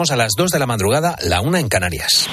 [0.00, 2.28] Vamos a las 2 de la madrugada, la una en Canarias.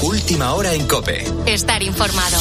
[0.00, 1.22] Última hora en Cope.
[1.44, 2.38] Estar informado.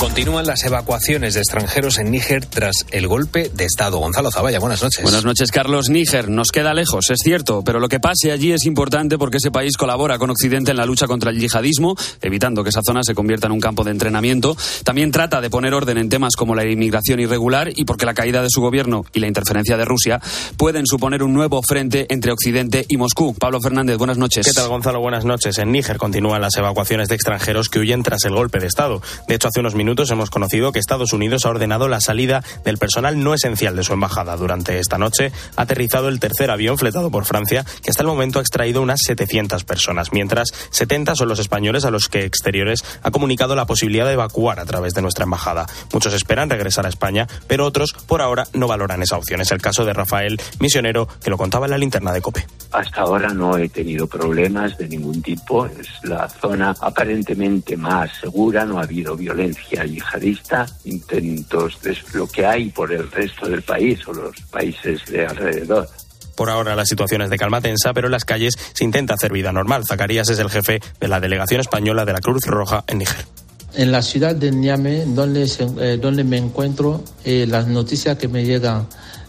[0.00, 3.98] Continúan las evacuaciones de extranjeros en Níger tras el golpe de Estado.
[3.98, 5.02] Gonzalo Zavalla, buenas noches.
[5.02, 5.90] Buenas noches, Carlos.
[5.90, 9.50] Níger nos queda lejos, es cierto, pero lo que pase allí es importante porque ese
[9.50, 13.14] país colabora con Occidente en la lucha contra el yihadismo, evitando que esa zona se
[13.14, 14.56] convierta en un campo de entrenamiento.
[14.84, 18.40] También trata de poner orden en temas como la inmigración irregular y porque la caída
[18.40, 20.18] de su gobierno y la interferencia de Rusia
[20.56, 23.34] pueden suponer un nuevo frente entre Occidente y Moscú.
[23.34, 24.46] Pablo Fernández, buenas noches.
[24.46, 25.00] ¿Qué tal, Gonzalo?
[25.00, 25.58] Buenas noches.
[25.58, 29.02] En Níger continúan las evacuaciones de extranjeros que huyen tras el golpe de Estado.
[29.28, 32.78] De hecho, hace unos minutos hemos conocido que Estados Unidos ha ordenado la salida del
[32.78, 34.36] personal no esencial de su embajada.
[34.36, 38.38] Durante esta noche ha aterrizado el tercer avión fletado por Francia, que hasta el momento
[38.38, 43.10] ha extraído unas 700 personas, mientras 70 son los españoles a los que Exteriores ha
[43.10, 45.66] comunicado la posibilidad de evacuar a través de nuestra embajada.
[45.92, 49.40] Muchos esperan regresar a España, pero otros por ahora no valoran esa opción.
[49.40, 52.46] Es el caso de Rafael Misionero, que lo contaba en la linterna de COPE.
[52.70, 55.66] Hasta ahora no he tenido problemas de ningún tipo.
[55.66, 62.46] Es la zona aparentemente más segura, no ha habido violencia yihadista, intentos de lo que
[62.46, 65.88] hay por el resto del país o los países de alrededor.
[66.36, 69.32] Por ahora la situación es de calma tensa, pero en las calles se intenta hacer
[69.32, 69.84] vida normal.
[69.86, 73.26] Zacarías es el jefe de la delegación española de la Cruz Roja en Níger.
[73.74, 78.44] En la ciudad de Niamey, donde, eh, donde me encuentro, eh, las noticias que me
[78.44, 78.86] llegan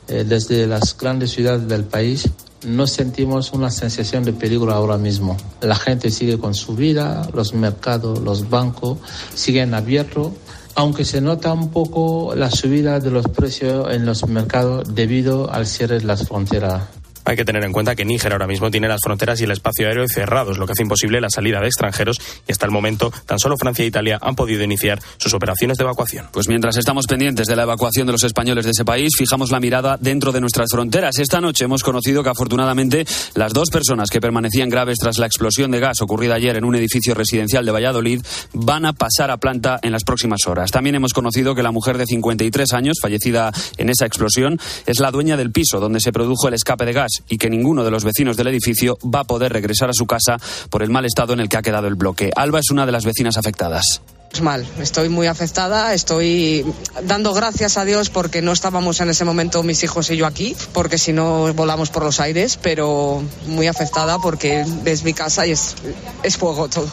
[0.08, 2.30] eh, desde las grandes ciudades del país
[2.66, 5.38] no sentimos una sensación de peligro ahora mismo.
[5.62, 9.00] La gente sigue con su vida, los mercados, los bancos
[9.34, 10.32] siguen abiertos,
[10.75, 15.67] aunque se nota un poco la subida de los precios en los mercados debido al
[15.67, 17.01] cierre de las fronteras.
[17.25, 19.88] Hay que tener en cuenta que Níger ahora mismo tiene las fronteras y el espacio
[19.88, 23.39] aéreo cerrados, lo que hace imposible la salida de extranjeros y hasta el momento tan
[23.39, 26.27] solo Francia e Italia han podido iniciar sus operaciones de evacuación.
[26.31, 29.59] Pues mientras estamos pendientes de la evacuación de los españoles de ese país, fijamos la
[29.59, 31.19] mirada dentro de nuestras fronteras.
[31.19, 33.05] Esta noche hemos conocido que afortunadamente
[33.36, 36.75] las dos personas que permanecían graves tras la explosión de gas ocurrida ayer en un
[36.75, 38.22] edificio residencial de Valladolid
[38.53, 40.71] van a pasar a planta en las próximas horas.
[40.71, 45.11] También hemos conocido que la mujer de 53 años, fallecida en esa explosión, es la
[45.11, 48.04] dueña del piso donde se produjo el escape de gas y que ninguno de los
[48.04, 50.38] vecinos del edificio va a poder regresar a su casa
[50.70, 52.32] por el mal estado en el que ha quedado el bloque.
[52.36, 54.02] Alba es una de las vecinas afectadas.
[54.42, 56.66] Mal, estoy muy afectada, estoy
[57.04, 60.55] dando gracias a Dios porque no estábamos en ese momento mis hijos y yo aquí,
[60.73, 65.52] porque si no volamos por los aires, pero muy afectada porque es mi casa y
[65.52, 65.76] es,
[66.23, 66.89] es fuego todo.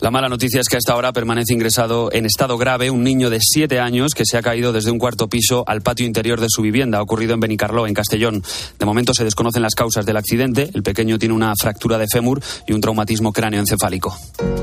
[0.00, 3.30] La mala noticia es que a esta hora permanece ingresado en estado grave un niño
[3.30, 6.46] de siete años que se ha caído desde un cuarto piso al patio interior de
[6.48, 8.44] su vivienda, ocurrido en Benicarló, en Castellón.
[8.78, 10.70] De momento se desconocen las causas del accidente.
[10.72, 14.16] El pequeño tiene una fractura de fémur y un traumatismo cráneoencefálico.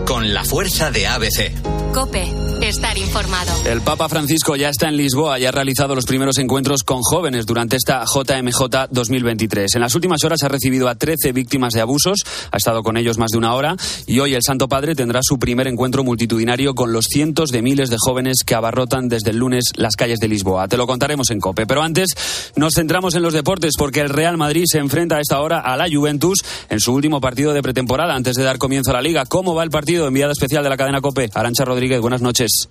[0.08, 1.52] Con la fuerza de ABC.
[1.94, 2.28] Cope,
[2.62, 3.52] estar informado.
[3.66, 7.46] El Papa Francisco ya está en Lisboa y ha realizado los primeros encuentros con jóvenes
[7.46, 9.76] durante esta JMJ 2023.
[9.76, 12.20] En las últimas horas ha recibido a 13 víctimas de abusos,
[12.52, 13.76] ha estado con ellos más de una hora
[14.08, 17.90] y hoy el Santo Padre tendrá su primer encuentro multitudinario con los cientos de miles
[17.90, 20.68] de jóvenes que abarrotan desde el lunes las calles de Lisboa.
[20.68, 21.66] Te lo contaremos en COPE.
[21.66, 22.16] Pero antes
[22.56, 25.76] nos centramos en los deportes porque el Real Madrid se enfrenta a esta hora a
[25.78, 29.26] la Juventus en su último partido de pretemporada antes de dar comienzo a la liga.
[29.26, 30.08] ¿Cómo va el partido?
[30.08, 31.32] Enviada especial de la cadena COPE.
[31.34, 32.70] Arancha Rodríguez, buenas noches.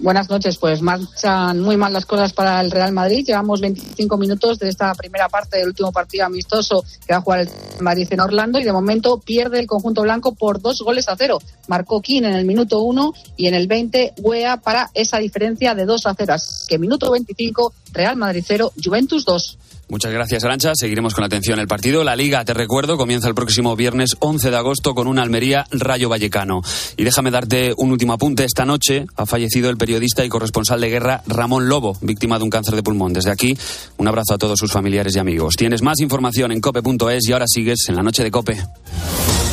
[0.00, 3.24] Buenas noches, pues marchan muy mal las cosas para el Real Madrid.
[3.26, 7.40] Llevamos 25 minutos de esta primera parte del último partido amistoso que va a jugar
[7.40, 7.48] el
[7.80, 11.40] Madrid en Orlando y de momento pierde el conjunto blanco por dos goles a cero.
[11.66, 15.84] Marcó King en el minuto uno y en el 20 Wea para esa diferencia de
[15.84, 16.34] dos a cero.
[16.34, 19.58] Así que minuto 25 Real Madrid cero, Juventus 2.
[19.88, 20.72] Muchas gracias, Arancha.
[20.74, 22.04] Seguiremos con atención el partido.
[22.04, 26.08] La Liga, te recuerdo, comienza el próximo viernes 11 de agosto con un Almería Rayo
[26.08, 26.62] Vallecano.
[26.96, 28.44] Y déjame darte un último apunte.
[28.44, 32.50] Esta noche ha fallecido el periodista y corresponsal de guerra Ramón Lobo, víctima de un
[32.50, 33.12] cáncer de pulmón.
[33.12, 33.56] Desde aquí,
[33.96, 35.54] un abrazo a todos sus familiares y amigos.
[35.56, 38.58] Tienes más información en cope.es y ahora sigues en la noche de Cope.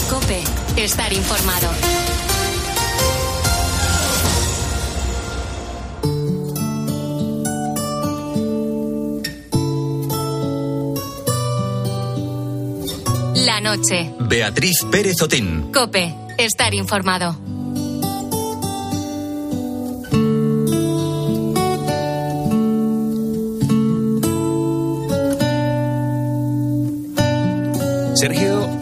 [0.10, 0.44] Cope,
[0.76, 2.05] estar informado.
[13.66, 14.14] Noche.
[14.20, 15.72] Beatriz Pérez Otín.
[15.74, 17.55] Cope, estar informado.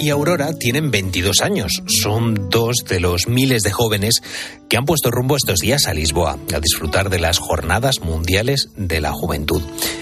[0.03, 1.81] Y Aurora tienen 22 años.
[1.85, 4.21] Son dos de los miles de jóvenes
[4.67, 8.99] que han puesto rumbo estos días a Lisboa a disfrutar de las jornadas mundiales de
[8.99, 9.61] la juventud.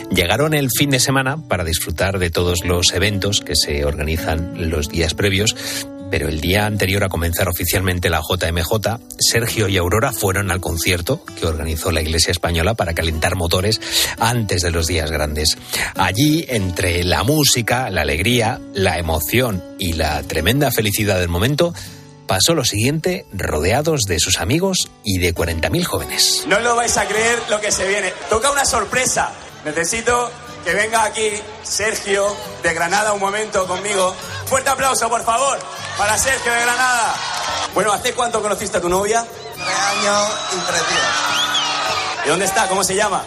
[0.09, 4.89] Llegaron el fin de semana para disfrutar de todos los eventos que se organizan los
[4.89, 5.56] días previos
[6.11, 11.23] Pero el día anterior a comenzar oficialmente la JMJ, Sergio y Aurora fueron al concierto
[11.39, 13.79] que organizó la Iglesia Española para calentar motores
[14.19, 15.57] antes de los días grandes.
[15.95, 21.73] Allí, entre la música, la alegría, la emoción y la tremenda felicidad del momento,
[22.27, 26.43] pasó lo siguiente rodeados de sus amigos y de 40.000 jóvenes.
[26.47, 28.13] No lo vais a creer lo que se viene.
[28.29, 29.31] Toca una sorpresa.
[29.63, 30.29] Necesito
[30.63, 31.31] que venga aquí
[31.63, 34.15] Sergio de Granada un momento conmigo.
[34.45, 35.59] Fuerte aplauso, por favor,
[35.97, 37.15] para Sergio de Granada.
[37.73, 39.25] Bueno, ¿hace cuánto conociste a tu novia?
[39.55, 42.25] Tres años y tres días.
[42.25, 42.67] ¿Y dónde está?
[42.67, 43.23] ¿Cómo se llama?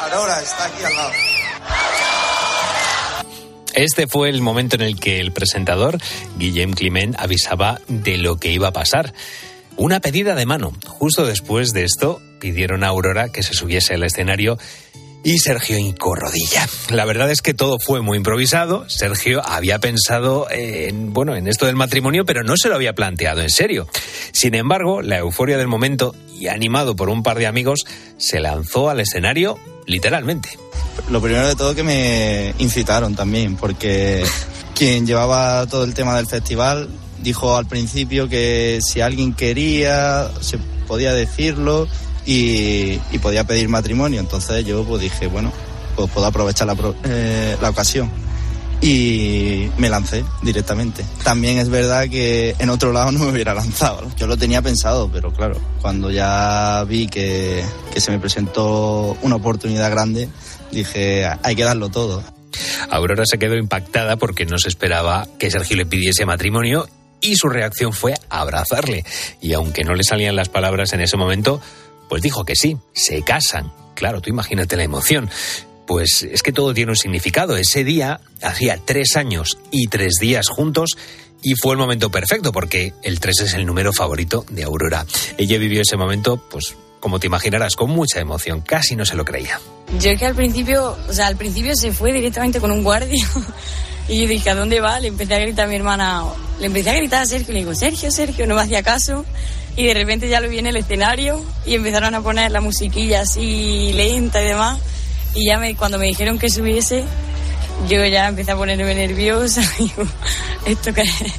[0.00, 1.10] Aurora, está aquí al lado.
[3.74, 5.98] Este fue el momento en el que el presentador,
[6.38, 9.12] Guillem Climent, avisaba de lo que iba a pasar.
[9.76, 10.72] Una pedida de mano.
[10.86, 14.58] Justo después de esto, pidieron a Aurora que se subiese al escenario
[15.24, 16.68] y Sergio hincó rodilla.
[16.90, 18.88] La verdad es que todo fue muy improvisado.
[18.88, 23.40] Sergio había pensado en, bueno, en esto del matrimonio, pero no se lo había planteado
[23.40, 23.88] en serio.
[24.32, 27.84] Sin embargo, la euforia del momento y animado por un par de amigos,
[28.16, 30.58] se lanzó al escenario literalmente.
[31.10, 34.24] Lo primero de todo que me incitaron también, porque
[34.74, 36.88] quien llevaba todo el tema del festival
[37.22, 41.88] dijo al principio que si alguien quería, se podía decirlo
[42.26, 44.20] y, podía pedir matrimonio.
[44.20, 45.52] Entonces yo pues dije, bueno,
[45.96, 48.10] pues puedo aprovechar la, eh, la ocasión.
[48.80, 51.04] Y me lancé directamente.
[51.22, 54.02] También es verdad que en otro lado no me hubiera lanzado.
[54.16, 57.64] Yo lo tenía pensado, pero claro, cuando ya vi que
[57.96, 60.28] se me presentó una oportunidad grande,
[60.70, 62.22] dije, hay que darlo todo.
[62.90, 66.86] Aurora se quedó impactada porque no se esperaba que Sergio le pidiese matrimonio
[67.20, 69.04] y su reacción fue abrazarle.
[69.40, 71.60] Y aunque no le salían las palabras en ese momento,
[72.14, 73.72] pues dijo que sí, se casan.
[73.96, 75.28] Claro, tú imagínate la emoción.
[75.84, 77.56] Pues es que todo tiene un significado.
[77.56, 80.96] Ese día hacía tres años y tres días juntos
[81.42, 85.04] y fue el momento perfecto porque el tres es el número favorito de Aurora.
[85.38, 88.60] Ella vivió ese momento, pues como te imaginarás, con mucha emoción.
[88.60, 89.58] Casi no se lo creía.
[89.98, 93.28] Yo es que al principio, o sea, al principio se fue directamente con un guardia.
[94.06, 95.00] Y yo dije, ¿a dónde va?
[95.00, 96.24] Le empecé a gritar a mi hermana,
[96.60, 99.24] le empecé a gritar a Sergio, le digo, Sergio, Sergio, no me hacía caso.
[99.76, 103.22] Y de repente ya lo vi en el escenario y empezaron a poner la musiquilla
[103.22, 104.80] así lenta y demás.
[105.34, 107.04] Y ya me, cuando me dijeron que subiese,
[107.88, 109.62] yo ya empecé a ponerme nerviosa.
[110.66, 111.32] ¿esto qué es?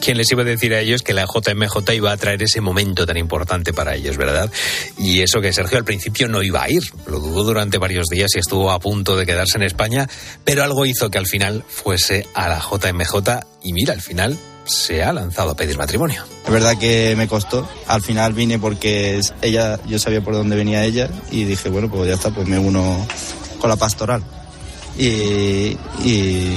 [0.00, 3.06] ¿Quién les iba a decir a ellos que la JMJ iba a traer ese momento
[3.06, 4.50] tan importante para ellos, verdad?
[4.98, 8.30] Y eso que Sergio al principio no iba a ir, lo dudó durante varios días
[8.36, 10.08] y estuvo a punto de quedarse en España,
[10.44, 15.02] pero algo hizo que al final fuese a la JMJ y mira, al final se
[15.02, 16.24] ha lanzado a pedir matrimonio.
[16.44, 17.68] Es verdad que me costó.
[17.86, 22.08] Al final vine porque ella, yo sabía por dónde venía ella y dije, bueno, pues
[22.08, 23.06] ya está, pues me uno
[23.60, 24.22] con la pastoral.
[24.98, 25.76] Y,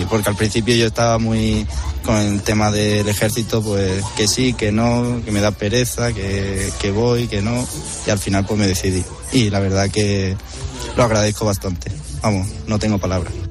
[0.10, 1.68] porque al principio yo estaba muy
[2.06, 6.72] con el tema del ejército, pues que sí, que no, que me da pereza, que,
[6.80, 7.68] que voy, que no.
[8.08, 9.04] Y al final pues me decidí.
[9.32, 10.36] Y la verdad que
[10.96, 11.92] lo agradezco bastante.
[12.22, 13.49] Vamos, no tengo palabras.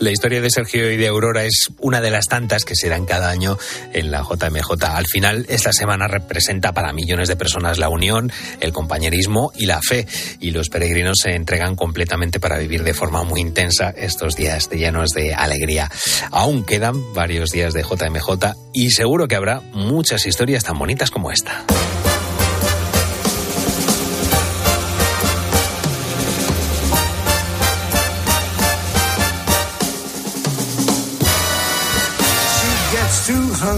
[0.00, 3.06] La historia de Sergio y de Aurora es una de las tantas que se dan
[3.06, 3.58] cada año
[3.92, 4.84] en la JMJ.
[4.84, 9.80] Al final, esta semana representa para millones de personas la unión, el compañerismo y la
[9.80, 10.06] fe.
[10.40, 15.10] Y los peregrinos se entregan completamente para vivir de forma muy intensa estos días llenos
[15.10, 15.90] de alegría.
[16.30, 21.30] Aún quedan varios días de JMJ y seguro que habrá muchas historias tan bonitas como
[21.30, 21.64] esta.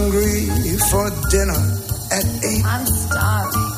[0.07, 0.47] Hungry
[0.89, 1.61] for dinner
[2.11, 2.63] at eight.
[2.65, 3.71] I'm starving.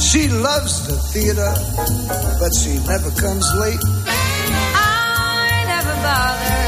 [0.00, 1.52] She loves the theater,
[2.40, 3.80] but she never comes late.
[4.74, 6.62] I never bother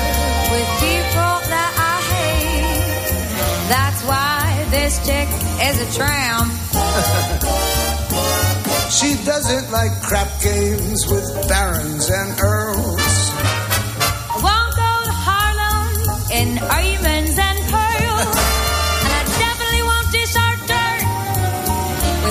[0.53, 3.11] with people that I hate.
[3.69, 5.29] That's why this chick
[5.69, 6.53] is a tramp.
[8.91, 13.31] she doesn't like crap games with barons and earls.
[14.31, 15.99] I won't go to Harlem
[16.31, 18.60] in diamonds and pearls.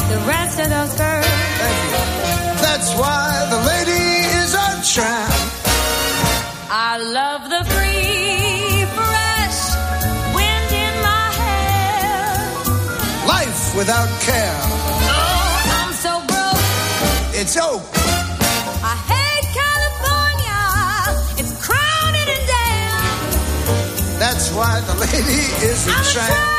[0.09, 1.25] The rest of those girls.
[2.65, 4.07] That's why the lady
[4.41, 5.33] is a tramp.
[6.71, 9.59] I love the free, fresh
[10.37, 12.25] wind in my hair.
[13.27, 14.61] Life without care.
[15.13, 16.63] Oh, I'm so broke.
[17.39, 17.83] It's oak.
[18.91, 20.61] I hate California.
[21.39, 24.19] It's crowded and damn.
[24.19, 26.58] That's why the lady is a I'm a tramp.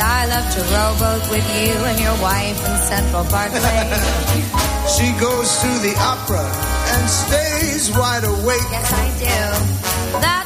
[0.00, 4.64] I love to rowboat with you and your wife in Central Parkway.
[4.88, 6.48] She goes to the opera
[6.96, 8.68] and stays wide awake.
[8.72, 10.18] yes, I do.
[10.18, 10.37] That's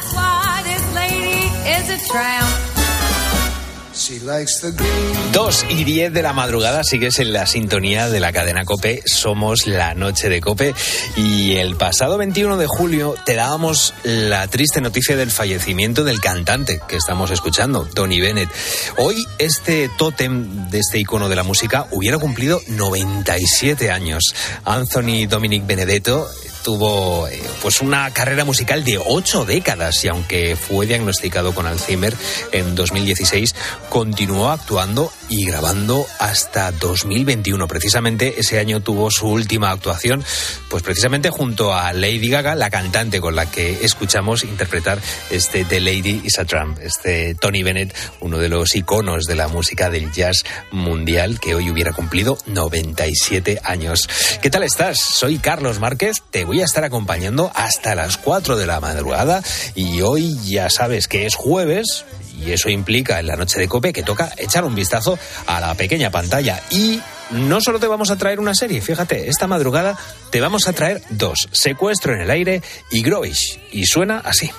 [5.33, 9.03] 2 y 10 de la madrugada sigues en la sintonía de la cadena Cope.
[9.05, 10.73] Somos la noche de Cope.
[11.17, 16.79] Y el pasado 21 de julio te dábamos la triste noticia del fallecimiento del cantante
[16.87, 18.49] que estamos escuchando, Tony Bennett.
[18.97, 24.33] Hoy este tótem de este icono de la música hubiera cumplido 97 años.
[24.63, 26.29] Anthony Dominic Benedetto
[26.63, 32.15] tuvo eh, pues una carrera musical de ocho décadas y aunque fue diagnosticado con Alzheimer
[32.51, 33.53] en 2016,
[33.89, 37.67] continuó actuando y grabando hasta 2021.
[37.67, 40.23] Precisamente ese año tuvo su última actuación,
[40.69, 45.81] pues precisamente junto a Lady Gaga, la cantante con la que escuchamos interpretar este The
[45.81, 50.11] Lady is a Tramp, este Tony Bennett, uno de los iconos de la música del
[50.11, 54.07] jazz mundial que hoy hubiera cumplido 97 años.
[54.41, 54.99] ¿Qué tal estás?
[54.99, 59.41] Soy Carlos Márquez, te voy a estar acompañando hasta las 4 de la madrugada
[59.75, 62.05] y hoy ya sabes que es jueves
[62.39, 65.17] y eso implica en la noche de cope que toca echar un vistazo
[65.47, 69.47] a la pequeña pantalla y no solo te vamos a traer una serie, fíjate, esta
[69.47, 69.97] madrugada
[70.29, 74.51] te vamos a traer dos, Secuestro en el aire y Groish y suena así.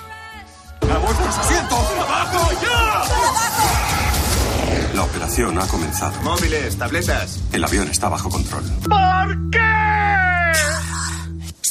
[0.81, 1.79] ¡A vuestros asientos!
[1.99, 2.75] ¡Abajo ya!
[4.93, 6.21] La operación ha comenzado.
[6.21, 7.39] Móviles, tabletas.
[7.51, 8.63] El avión está bajo control.
[8.87, 9.94] ¿Por qué?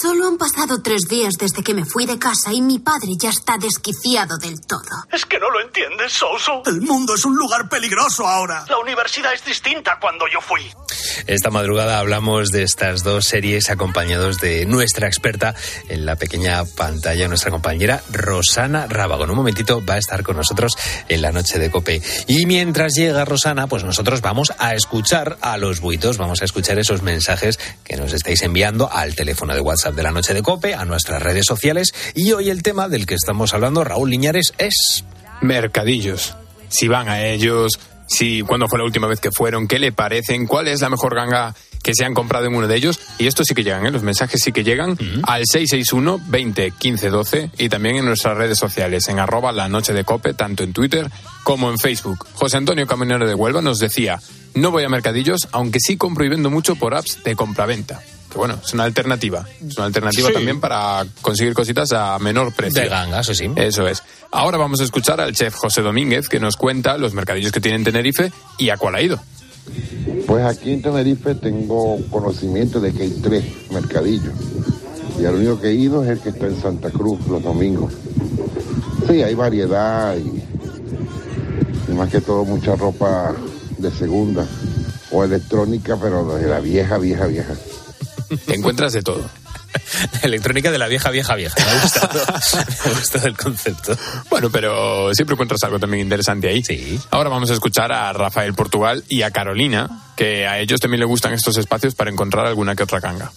[0.05, 3.31] Solo han pasado tres días desde que me fui de casa y mi padre ya
[3.31, 4.83] está desquiciado del todo.
[5.11, 6.63] Es que no lo entiendes, Souso.
[6.67, 8.67] El mundo es un lugar peligroso ahora.
[8.69, 10.71] La universidad es distinta cuando yo fui.
[11.27, 15.55] Esta madrugada hablamos de estas dos series acompañados de nuestra experta
[15.89, 19.25] en la pequeña pantalla, nuestra compañera Rosana Rábago.
[19.25, 20.77] En un momentito va a estar con nosotros
[21.09, 22.03] en la noche de Cope.
[22.27, 26.79] Y mientras llega Rosana, pues nosotros vamos a escuchar a los buitos, vamos a escuchar
[26.79, 30.75] esos mensajes que nos estáis enviando al teléfono de WhatsApp de la noche de Cope,
[30.75, 31.95] a nuestras redes sociales.
[32.15, 35.05] Y hoy el tema del que estamos hablando, Raúl Liñares, es...
[35.41, 36.35] Mercadillos.
[36.69, 37.73] Si van a ellos,
[38.07, 41.15] si cuándo fue la última vez que fueron, qué le parecen, cuál es la mejor
[41.15, 42.99] ganga que se han comprado en uno de ellos.
[43.19, 43.93] Y esto sí que llegan, ¿eh?
[43.93, 48.59] los mensajes sí que llegan al 661 20 15 12 y también en nuestras redes
[48.59, 51.09] sociales, en arroba la noche de cope, tanto en Twitter
[51.45, 52.27] como en Facebook.
[52.33, 54.19] José Antonio Caminero de Huelva nos decía,
[54.55, 58.01] no voy a mercadillos, aunque sí compro y vendo mucho por apps de compraventa.
[58.33, 59.47] Que bueno, es una alternativa.
[59.65, 60.35] Es una alternativa Sí.
[60.35, 62.81] también para conseguir cositas a menor precio.
[62.83, 63.49] De ganga, eso sí.
[63.55, 64.03] Eso es.
[64.33, 67.77] Ahora vamos a escuchar al chef José Domínguez que nos cuenta los mercadillos que tiene
[67.77, 69.21] en Tenerife y a cuál ha ido.
[70.27, 74.35] Pues aquí en Tenerife tengo conocimiento de que hay tres mercadillos.
[75.19, 77.93] Y el único que he ido es el que está en Santa Cruz los domingos.
[79.09, 83.35] Sí, hay variedad y, más que todo mucha ropa
[83.79, 84.47] de segunda
[85.13, 87.55] o electrónica, pero de la vieja, vieja, vieja.
[88.49, 89.23] Encuentras de todo.
[90.23, 91.55] Electrónica de la vieja, vieja, vieja.
[91.65, 92.21] Me ha gustado,
[92.85, 93.97] me ha gustado el concepto.
[94.31, 96.63] Bueno, pero siempre encuentras algo también interesante ahí.
[96.63, 96.99] Sí.
[97.11, 101.09] Ahora vamos a escuchar a Rafael Portugal y a Carolina, que a ellos también les
[101.09, 103.31] gustan estos espacios para encontrar alguna que otra canga.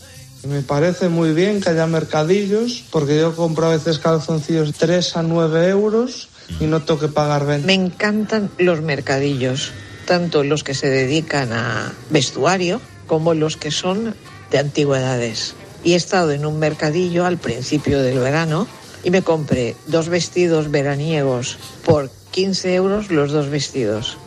[0.44, 5.24] Me parece muy bien que haya mercadillos, porque yo compro a veces calzoncillos 3 a
[5.24, 7.66] 9 euros y no tengo que pagar 20.
[7.66, 9.72] Me encantan los mercadillos,
[10.06, 14.16] tanto los que se dedican a vestuario como los que son
[14.52, 15.56] de antigüedades.
[15.84, 18.68] Y he estado en un mercadillo al principio del verano
[19.04, 24.18] y me compré dos vestidos veraniegos por 15 euros los dos vestidos.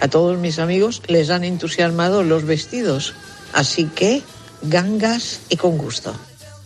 [0.00, 3.14] A todos mis amigos les han entusiasmado los vestidos,
[3.52, 4.22] así que
[4.62, 6.14] gangas y con gusto.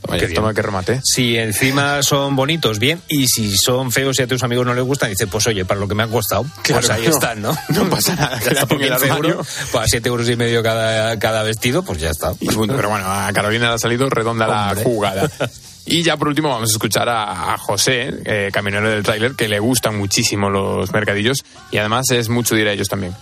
[0.09, 1.01] Oye, toma que remate.
[1.05, 3.01] Si encima son bonitos, bien.
[3.09, 5.79] Y si son feos y a tus amigos no les gustan, dices, pues oye, para
[5.79, 7.57] lo que me han costado, Claro, pues ahí no, están, ¿no?
[7.69, 9.31] no pasa nada, Ya está, por en el 15 armario.
[9.33, 12.33] euros, pues a 7 euros y medio cada, cada vestido, pues ya está.
[12.35, 12.75] Punto.
[12.77, 15.31] Pero bueno, a Carolina le ha salido redonda la jugada.
[15.87, 19.49] Y ya por último vamos a escuchar a, a José, eh, camionero del tráiler, que
[19.49, 21.39] le gustan muchísimo los mercadillos
[21.73, 23.13] y además es mucho de ir a ellos también.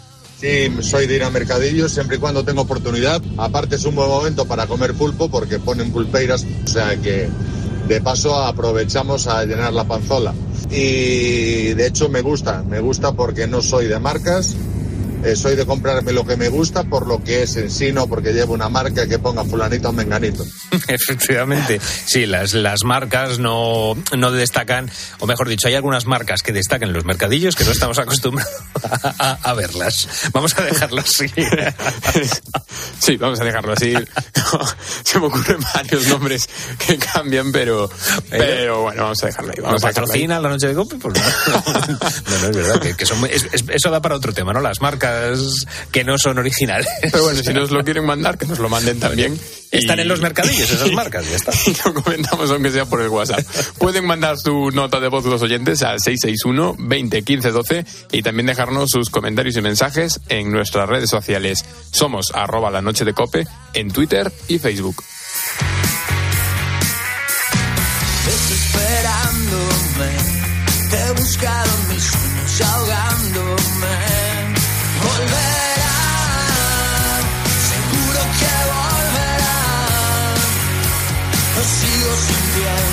[0.40, 3.21] Sí, soy de ir a mercadillos siempre y cuando tengo oportunidad.
[3.38, 7.28] Aparte es un buen momento para comer pulpo porque ponen pulpeiras, o sea que
[7.88, 10.33] de paso aprovechamos a llenar la panzola.
[10.71, 14.54] Y de hecho me gusta, me gusta porque no soy de marcas
[15.25, 18.06] eh, soy de comprarme lo que me gusta por lo que es en sí, no
[18.06, 20.44] porque llevo una marca que ponga fulanito o menganito.
[20.88, 26.52] Efectivamente, sí, las, las marcas no, no destacan, o mejor dicho, hay algunas marcas que
[26.52, 28.52] destacan en los mercadillos que no estamos acostumbrados
[29.18, 30.08] a, a verlas.
[30.32, 31.26] Vamos a dejarlo así.
[33.00, 33.94] Sí, vamos a dejarlo así.
[35.04, 36.48] Se me ocurren varios nombres
[36.84, 37.88] que cambian, pero,
[38.28, 39.60] pero bueno, vamos a dejarlo ahí.
[39.62, 40.26] Vamos ¿Nos a dejarlo ahí.
[40.26, 40.96] la noche de cope?
[40.96, 41.72] Pues no.
[41.72, 44.60] no, no, es verdad, que, que son, es- es- eso da para otro tema, ¿no?
[44.60, 45.08] Las marcas
[45.91, 46.88] que no son originales.
[47.03, 49.38] Pero bueno, si nos lo quieren mandar, que nos lo manden también.
[49.71, 51.53] Están Y- en los mercadillos esas marcas, ya está.
[51.67, 53.41] Y lo comentamos aunque sea por el WhatsApp.
[53.79, 58.47] Pueden mandar su nota de voz los oyentes al 661 20 15 12 y también
[58.47, 61.65] dejarnos sus comentarios y mensajes en nuestras redes sociales.
[61.93, 65.05] Somos arroba la noche de cope en Twitter y Facebook.
[68.88, 70.11] desesperándome.
[70.91, 74.08] Te he buscado mis sueños, ahogándome.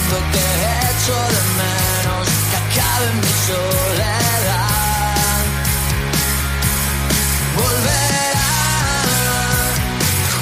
[0.08, 0.46] Que
[0.92, 4.76] echo de menos que acabe mi soledad.
[7.58, 8.54] Volverá,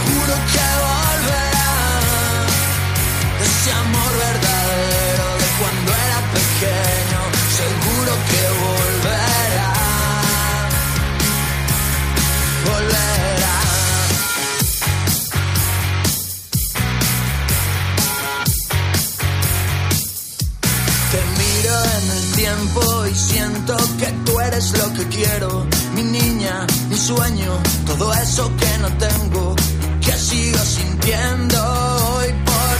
[0.05, 1.71] juro que volverá.
[3.45, 7.02] Ese amor verdadero de cuando era pequeño,
[23.13, 25.67] y siento que tú eres lo que quiero.
[25.95, 29.55] Mi niña, mi sueño, todo eso que no tengo,
[30.01, 31.57] que sigo sintiendo
[32.15, 32.77] hoy por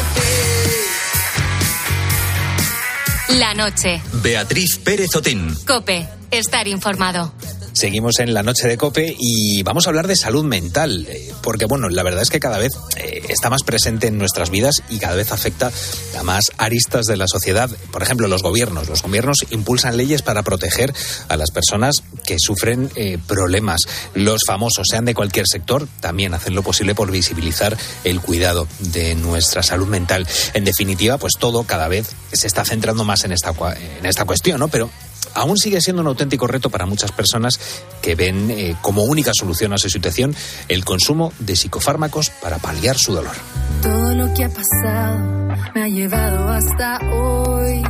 [3.27, 3.35] ti.
[3.37, 4.01] La noche.
[4.23, 5.55] Beatriz Pérez Otín.
[5.67, 6.07] Cope.
[6.31, 7.31] Estar informado.
[7.73, 11.65] Seguimos en la noche de Cope y vamos a hablar de salud mental, eh, porque
[11.65, 14.99] bueno, la verdad es que cada vez eh, está más presente en nuestras vidas y
[14.99, 15.71] cada vez afecta
[16.17, 17.71] a más aristas de la sociedad.
[17.91, 18.87] Por ejemplo, los gobiernos.
[18.87, 20.93] Los gobiernos impulsan leyes para proteger
[21.29, 21.95] a las personas
[22.27, 23.87] que sufren eh, problemas.
[24.13, 29.15] Los famosos, sean de cualquier sector, también hacen lo posible por visibilizar el cuidado de
[29.15, 30.27] nuestra salud mental.
[30.53, 33.51] En definitiva, pues todo cada vez se está centrando más en esta,
[33.99, 34.67] en esta cuestión, ¿no?
[34.67, 34.91] Pero
[35.33, 37.59] aún sigue siendo un auténtico reto para muchas personas
[38.01, 40.35] que ven eh, como única solución a su situación
[40.67, 43.35] el consumo de psicofármacos para paliar su dolor.
[43.81, 47.83] Todo lo que ha pasado me ha llevado hasta hoy.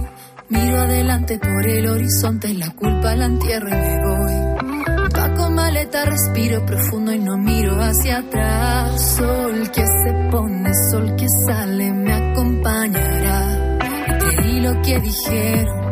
[0.50, 5.10] Miro adelante por el horizonte, la culpa la entierro y me voy.
[5.12, 9.16] Paco maleta, respiro profundo y no miro hacia atrás.
[9.18, 13.78] Sol que se pone, sol que sale, me acompañará.
[14.20, 15.83] Creí lo que dijeron,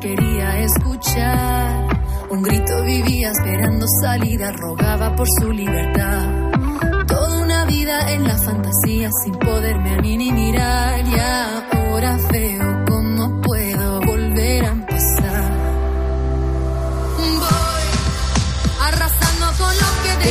[0.00, 1.88] quería escuchar.
[2.30, 6.50] Un grito vivía esperando salida, rogaba por su libertad.
[7.06, 11.00] Toda una vida en la fantasía sin poderme a mí ni mirar.
[11.06, 12.71] Y ahora veo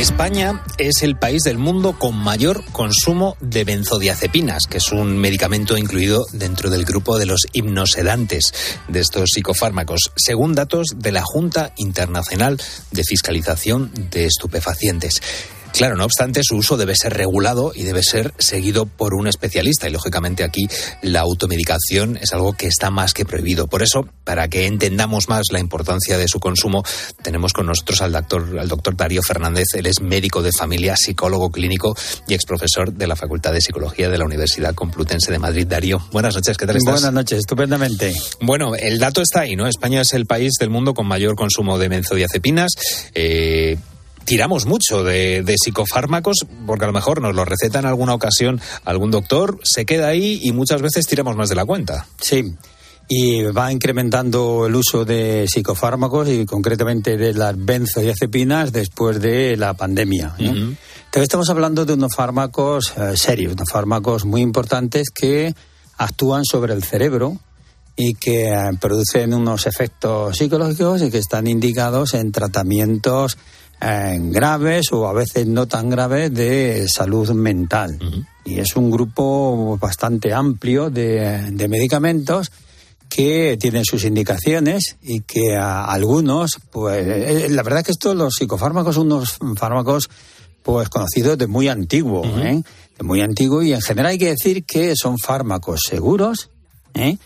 [0.02, 5.78] España es el país del mundo con mayor consumo de benzodiazepinas, que es un medicamento
[5.78, 8.52] incluido dentro del grupo de los hipnosedantes
[8.88, 12.60] de estos psicofármacos, según datos de la Junta Internacional
[12.90, 15.22] de Fiscalización de Estupefacientes.
[15.72, 19.88] Claro, no obstante, su uso debe ser regulado y debe ser seguido por un especialista.
[19.88, 20.68] Y lógicamente aquí
[21.02, 23.66] la automedicación es algo que está más que prohibido.
[23.66, 26.84] Por eso, para que entendamos más la importancia de su consumo,
[27.22, 29.64] tenemos con nosotros al doctor, al doctor Darío Fernández.
[29.74, 31.96] Él es médico de familia, psicólogo clínico
[32.28, 35.66] y exprofesor de la Facultad de Psicología de la Universidad Complutense de Madrid.
[35.66, 36.94] Darío, buenas noches, ¿qué tal estás?
[36.94, 38.14] Buenas noches, estupendamente.
[38.40, 39.66] Bueno, el dato está ahí, ¿no?
[39.66, 42.72] España es el país del mundo con mayor consumo de benzodiazepinas.
[43.14, 43.78] Eh,
[44.24, 48.60] tiramos mucho de, de psicofármacos porque a lo mejor nos lo receta en alguna ocasión
[48.84, 52.06] algún doctor, se queda ahí y muchas veces tiramos más de la cuenta.
[52.20, 52.54] Sí.
[53.08, 59.74] Y va incrementando el uso de psicofármacos y concretamente de las benzodiazepinas después de la
[59.74, 60.34] pandemia.
[60.38, 60.50] ¿no?
[61.12, 65.54] Entonces estamos hablando de unos fármacos eh, serios, unos fármacos muy importantes que
[65.98, 67.38] actúan sobre el cerebro
[67.96, 73.36] y que eh, producen unos efectos psicológicos y que están indicados en tratamientos
[73.82, 77.98] eh, graves o a veces no tan graves de salud mental.
[78.44, 82.52] Y es un grupo bastante amplio de, de medicamentos
[83.14, 88.34] que tienen sus indicaciones y que a algunos, pues eh, la verdad que estos, los
[88.34, 90.08] psicofármacos, son unos fármacos
[90.62, 92.62] pues conocidos de muy antiguo, ¿eh?
[92.98, 96.50] de muy antiguo y en general hay que decir que son fármacos seguros,
[96.94, 97.18] ¿eh?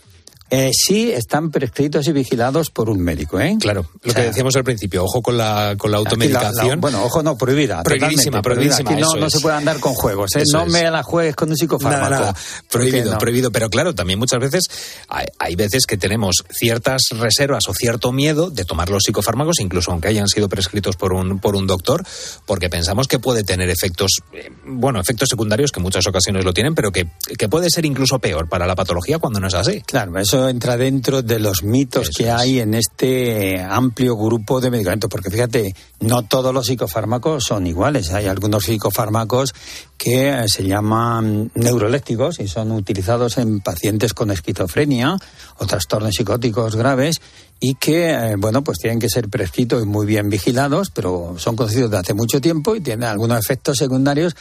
[0.51, 3.57] Eh, sí, están prescritos y vigilados por un médico, ¿eh?
[3.61, 6.69] Claro, lo O que decíamos al principio, ojo con la, con la automedicación.
[6.69, 7.83] la- bueno, ojo, no, prohibida.
[7.83, 8.77] Prohibidísima, prohibida.
[8.77, 9.33] prohibidísima, no, eso no es.
[9.33, 10.43] se puede andar con juegos, ¿eh?
[10.43, 10.73] Eso No es.
[10.73, 12.05] me la juegues con un psicofármaco.
[12.11, 12.37] Nada, nada.
[12.71, 13.19] Prohibido, no.
[13.19, 13.51] prohibido.
[13.51, 14.65] Pero claro, también muchas veces
[15.09, 19.91] hay, hay veces que tenemos ciertas reservas o cierto miedo de tomar los psicofármacos, incluso
[19.91, 22.05] aunque hayan sido prescritos por un, por un doctor,
[22.45, 26.53] porque pensamos que puede tener efectos, eh, bueno, efectos secundarios que en muchas ocasiones lo
[26.55, 27.07] tienen, pero que,
[27.37, 29.81] que puede ser incluso peor para la patología cuando no es así.
[29.81, 35.11] Claro, eso entra dentro de los mitos que hay en este amplio grupo de medicamentos,
[35.11, 38.13] porque fíjate, no todos los psicofármacos son iguales.
[38.13, 39.55] Hay algunos psicofármacos
[39.97, 45.17] que eh, se llaman neurolépticos y son utilizados en pacientes con esquizofrenia
[45.59, 47.21] o trastornos psicóticos graves
[47.59, 51.57] y que, eh, bueno, pues tienen que ser prescritos y muy bien vigilados, pero son
[51.57, 54.37] conocidos de hace mucho tiempo y tienen algunos efectos secundarios.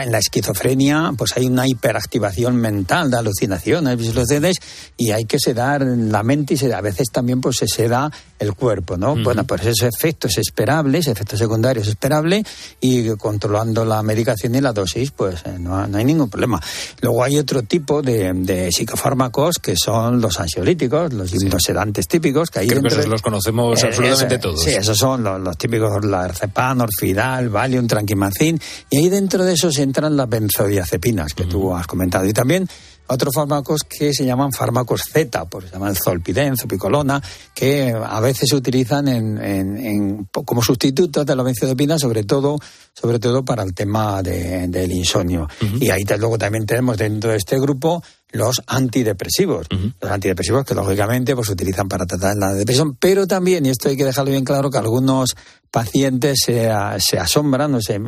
[0.00, 4.56] En la esquizofrenia, pues hay una hiperactivación mental de alucinaciones,
[4.96, 8.10] y hay que sedar la mente y a veces también pues se seda
[8.42, 9.14] el cuerpo, ¿no?
[9.16, 12.44] Bueno, pues ese efecto es esperable, ese efecto secundario es esperable
[12.80, 16.60] y controlando la medicación y la dosis, pues eh, no, no hay ningún problema.
[17.00, 22.60] Luego hay otro tipo de, de psicofármacos que son los ansiolíticos, los hipnosedantes típicos, que
[22.60, 24.62] ahí Creo que dentro esos de- los conocemos Eh, absolutamente todos.
[24.62, 29.52] Sí, esos son los, los típicos, la Ercepan, Orfidal, Valium, Tranquimacin, y ahí dentro de
[29.54, 32.26] esos entran las benzodiazepinas que tú has comentado.
[32.26, 32.68] Y también
[33.06, 37.22] otros fármacos que se llaman fármacos Z, pues se llaman zolpidem, zopicolona,
[37.54, 42.56] que a veces se utilizan en, en- en- como sustitutos de la benzodiazepina, sobre todo,
[42.94, 45.48] sobre todo para el tema de- del insomnio.
[45.80, 49.66] Y ahí luego también tenemos dentro de este grupo los antidepresivos.
[50.00, 53.88] Los antidepresivos que lógicamente pues se utilizan para tratar la depresión, pero también, y esto
[53.88, 55.36] hay que dejarlo bien claro, que algunos
[55.70, 57.98] pacientes se, asombran o se,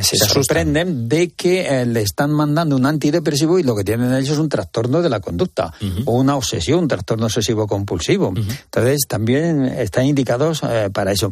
[0.00, 4.30] se sorprenden de que eh, le están mandando un antidepresivo y lo que tienen ellos
[4.30, 5.72] es un trastorno de la conducta
[6.06, 8.32] o una obsesión, un trastorno obsesivo compulsivo.
[8.34, 11.30] Entonces también están indicados eh, para eso.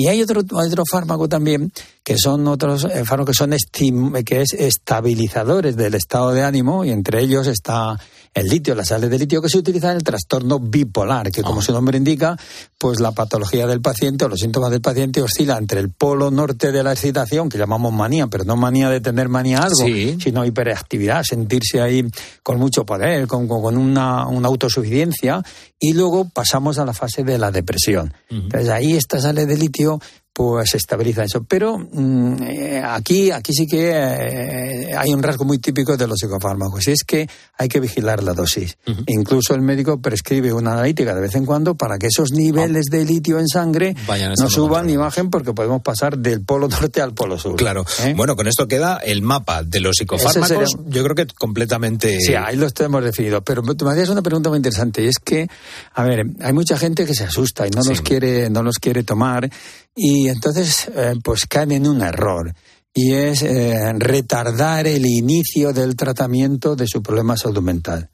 [0.00, 1.72] Y hay otro, otro fármaco también,
[2.04, 6.90] que son otros eh, fármacos que son que es estabilizadores del estado de ánimo, y
[6.90, 7.98] entre ellos está
[8.34, 11.62] el litio, las sales de litio, que se utilizan en el trastorno bipolar, que como
[11.62, 12.36] su nombre indica,
[12.78, 16.70] pues la patología del paciente o los síntomas del paciente oscila entre el polo norte
[16.72, 20.18] de la excitación, que llamamos manía, pero no manía de tener manía a algo, Sí.
[20.22, 22.04] sino hiperactividad, sentirse ahí
[22.42, 25.42] con mucho poder, con, con- una, una autosuficiencia,
[25.80, 28.12] y luego pasamos a la fase de la depresión.
[28.30, 30.00] Entonces ahí esta sale de litio
[30.38, 31.42] pues estabiliza eso.
[31.42, 36.16] Pero mm, eh, aquí, aquí sí que eh, hay un rasgo muy típico de los
[36.20, 38.78] psicofármacos, y es que hay que vigilar la dosis.
[39.08, 43.04] Incluso el médico prescribe una analítica de vez en cuando para que esos niveles de
[43.04, 47.14] litio en sangre Vayan no suban ni bajen porque podemos pasar del polo norte al
[47.14, 47.56] polo sur.
[47.56, 47.84] Claro.
[48.14, 50.50] Bueno, con esto queda el mapa de los psicofármacos.
[50.52, 50.66] ¿Eh?
[50.68, 52.20] Sería- Yo creo que completamente.
[52.20, 53.42] Sí, ahí los tenemos definidos.
[53.44, 55.48] Pero me hacías una pregunta muy interesante y es que,
[55.94, 59.02] a ver, hay mucha gente que se asusta y no los quiere, no los quiere
[59.02, 59.50] tomar
[60.00, 62.54] y entonces, eh, pues caen en un error
[62.94, 68.08] y es eh, retardar el inicio del tratamiento de su problema de salud mental.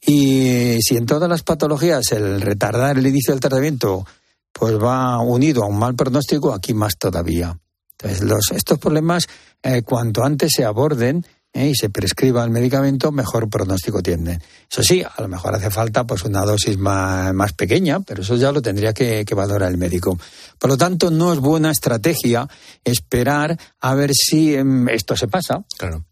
[0.00, 4.06] Y si en todas las patologías el retardar el inicio del tratamiento
[4.52, 7.58] pues va unido a un mal pronóstico, aquí más todavía.
[7.92, 9.26] Entonces, los, estos problemas,
[9.62, 11.24] eh, cuanto antes se aborden
[11.58, 14.40] eh, y se prescriba el medicamento, mejor pronóstico tienen.
[14.70, 18.36] Eso sí, a lo mejor hace falta pues una dosis más, más pequeña, pero eso
[18.36, 20.16] ya lo tendría que, que valorar el médico.
[20.56, 22.48] Por lo tanto, no es buena estrategia
[22.84, 25.64] esperar a ver si em, esto se pasa.
[25.76, 26.04] Claro.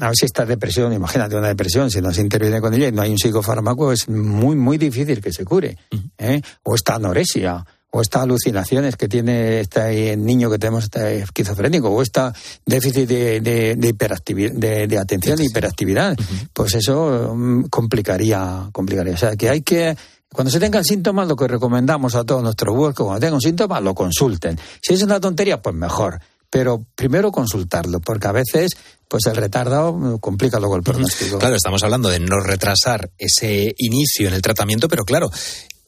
[0.00, 2.92] A ver si esta depresión, imagínate una depresión, si no se interviene con ella y
[2.92, 5.76] no hay un psicofármaco, es muy, muy difícil que se cure.
[6.16, 6.40] ¿eh?
[6.62, 7.62] O esta anorexia,
[7.96, 12.34] o estas alucinaciones que tiene este niño que tenemos este esquizofrénico, o esta
[12.66, 16.16] déficit de, de, de hiperactivi- de, de atención e hiperactividad.
[16.52, 19.14] Pues eso mm, complicaría, complicaría.
[19.14, 19.96] O sea, que hay que
[20.32, 23.94] cuando se tengan síntomas, lo que recomendamos a todos nuestros huéspedes, cuando tengan síntomas, lo
[23.94, 24.58] consulten.
[24.82, 26.18] Si es una tontería, pues mejor.
[26.50, 28.72] Pero primero consultarlo, porque a veces
[29.06, 31.38] pues el retardo mm, complica luego el pronóstico.
[31.38, 35.30] Claro, estamos hablando de no retrasar ese inicio en el tratamiento, pero claro,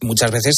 [0.00, 0.54] muchas veces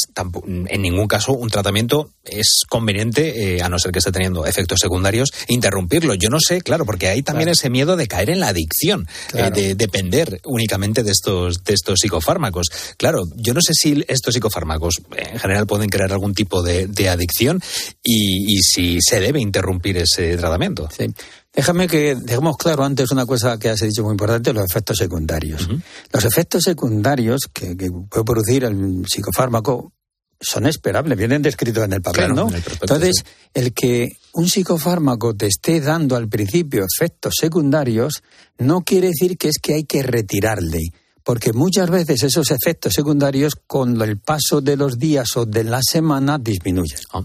[0.67, 4.79] en ningún caso un tratamiento es conveniente, eh, a no ser que esté teniendo efectos
[4.81, 6.13] secundarios, interrumpirlo.
[6.15, 7.53] Yo no sé, claro, porque hay también Claro.
[7.53, 11.99] ese miedo de caer en la adicción, eh, de depender únicamente de estos, de estos
[11.99, 12.67] psicofármacos.
[12.97, 17.09] Claro, yo no sé si estos psicofármacos en general pueden crear algún tipo de, de
[17.09, 17.61] adicción
[18.03, 20.89] y, y si se debe interrumpir ese tratamiento.
[20.95, 21.05] Sí.
[21.53, 25.67] Déjame que dejemos claro antes una cosa que has dicho muy importante, los efectos secundarios.
[26.13, 29.91] Los efectos secundarios que, que puede producir el psicofármaco
[30.39, 32.49] son esperables, vienen descritos en el papel, Claro, ¿no?
[32.49, 38.21] en el prospecto, Entonces, el que un psicofármaco te esté dando al principio efectos secundarios
[38.57, 40.79] no quiere decir que es que hay que retirarle.
[41.23, 45.81] porque muchas veces esos efectos secundarios con el paso de los días o de la
[45.83, 46.99] semana disminuyen.
[47.13, 47.23] Ah.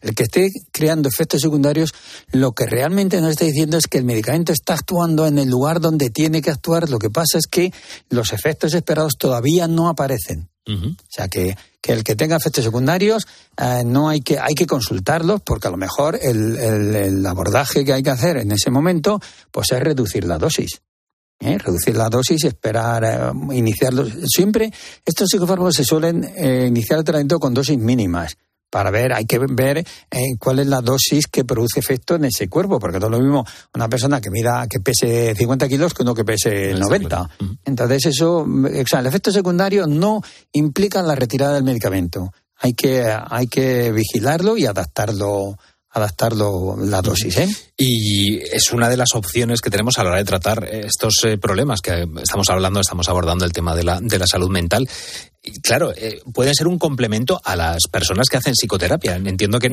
[0.00, 1.92] El que esté creando efectos secundarios,
[2.32, 5.80] lo que realmente nos está diciendo es que el medicamento está actuando en el lugar
[5.80, 6.88] donde tiene que actuar.
[6.88, 7.72] Lo que pasa es que
[8.08, 10.48] los efectos esperados todavía no aparecen.
[10.86, 14.66] O sea que, que el que tenga efectos secundarios eh, no hay que hay que
[14.66, 18.70] consultarlos porque a lo mejor el, el- el abordaje que hay que hacer en ese
[18.70, 19.18] momento
[19.50, 20.82] pues es reducir la dosis.
[21.40, 21.56] ¿eh?
[21.56, 24.10] Reducir la dosis, esperar, eh, iniciarlos.
[24.26, 24.70] Siempre
[25.06, 28.36] estos psicofármacos se suelen eh, iniciar el tratamiento con dosis mínimas.
[28.70, 32.48] Para ver, hay que ver eh, cuál es la dosis que produce efecto en ese
[32.48, 36.02] cuerpo, porque no es lo mismo una persona que mida, que pese 50 kilos que
[36.02, 37.30] uno que pese 90.
[37.64, 40.20] Entonces eso, o sea, el efecto secundario no
[40.52, 42.30] implica la retirada del medicamento.
[42.60, 45.56] Hay que, hay que vigilarlo y adaptarlo,
[45.98, 47.48] adaptarlo la dosis, ¿eh?
[47.76, 51.38] Y es una de las opciones que tenemos a la hora de tratar estos eh,
[51.38, 54.88] problemas que estamos hablando, estamos abordando el tema de la, de la salud mental.
[55.42, 59.16] Y claro, eh, pueden ser un complemento a las personas que hacen psicoterapia.
[59.16, 59.72] Entiendo que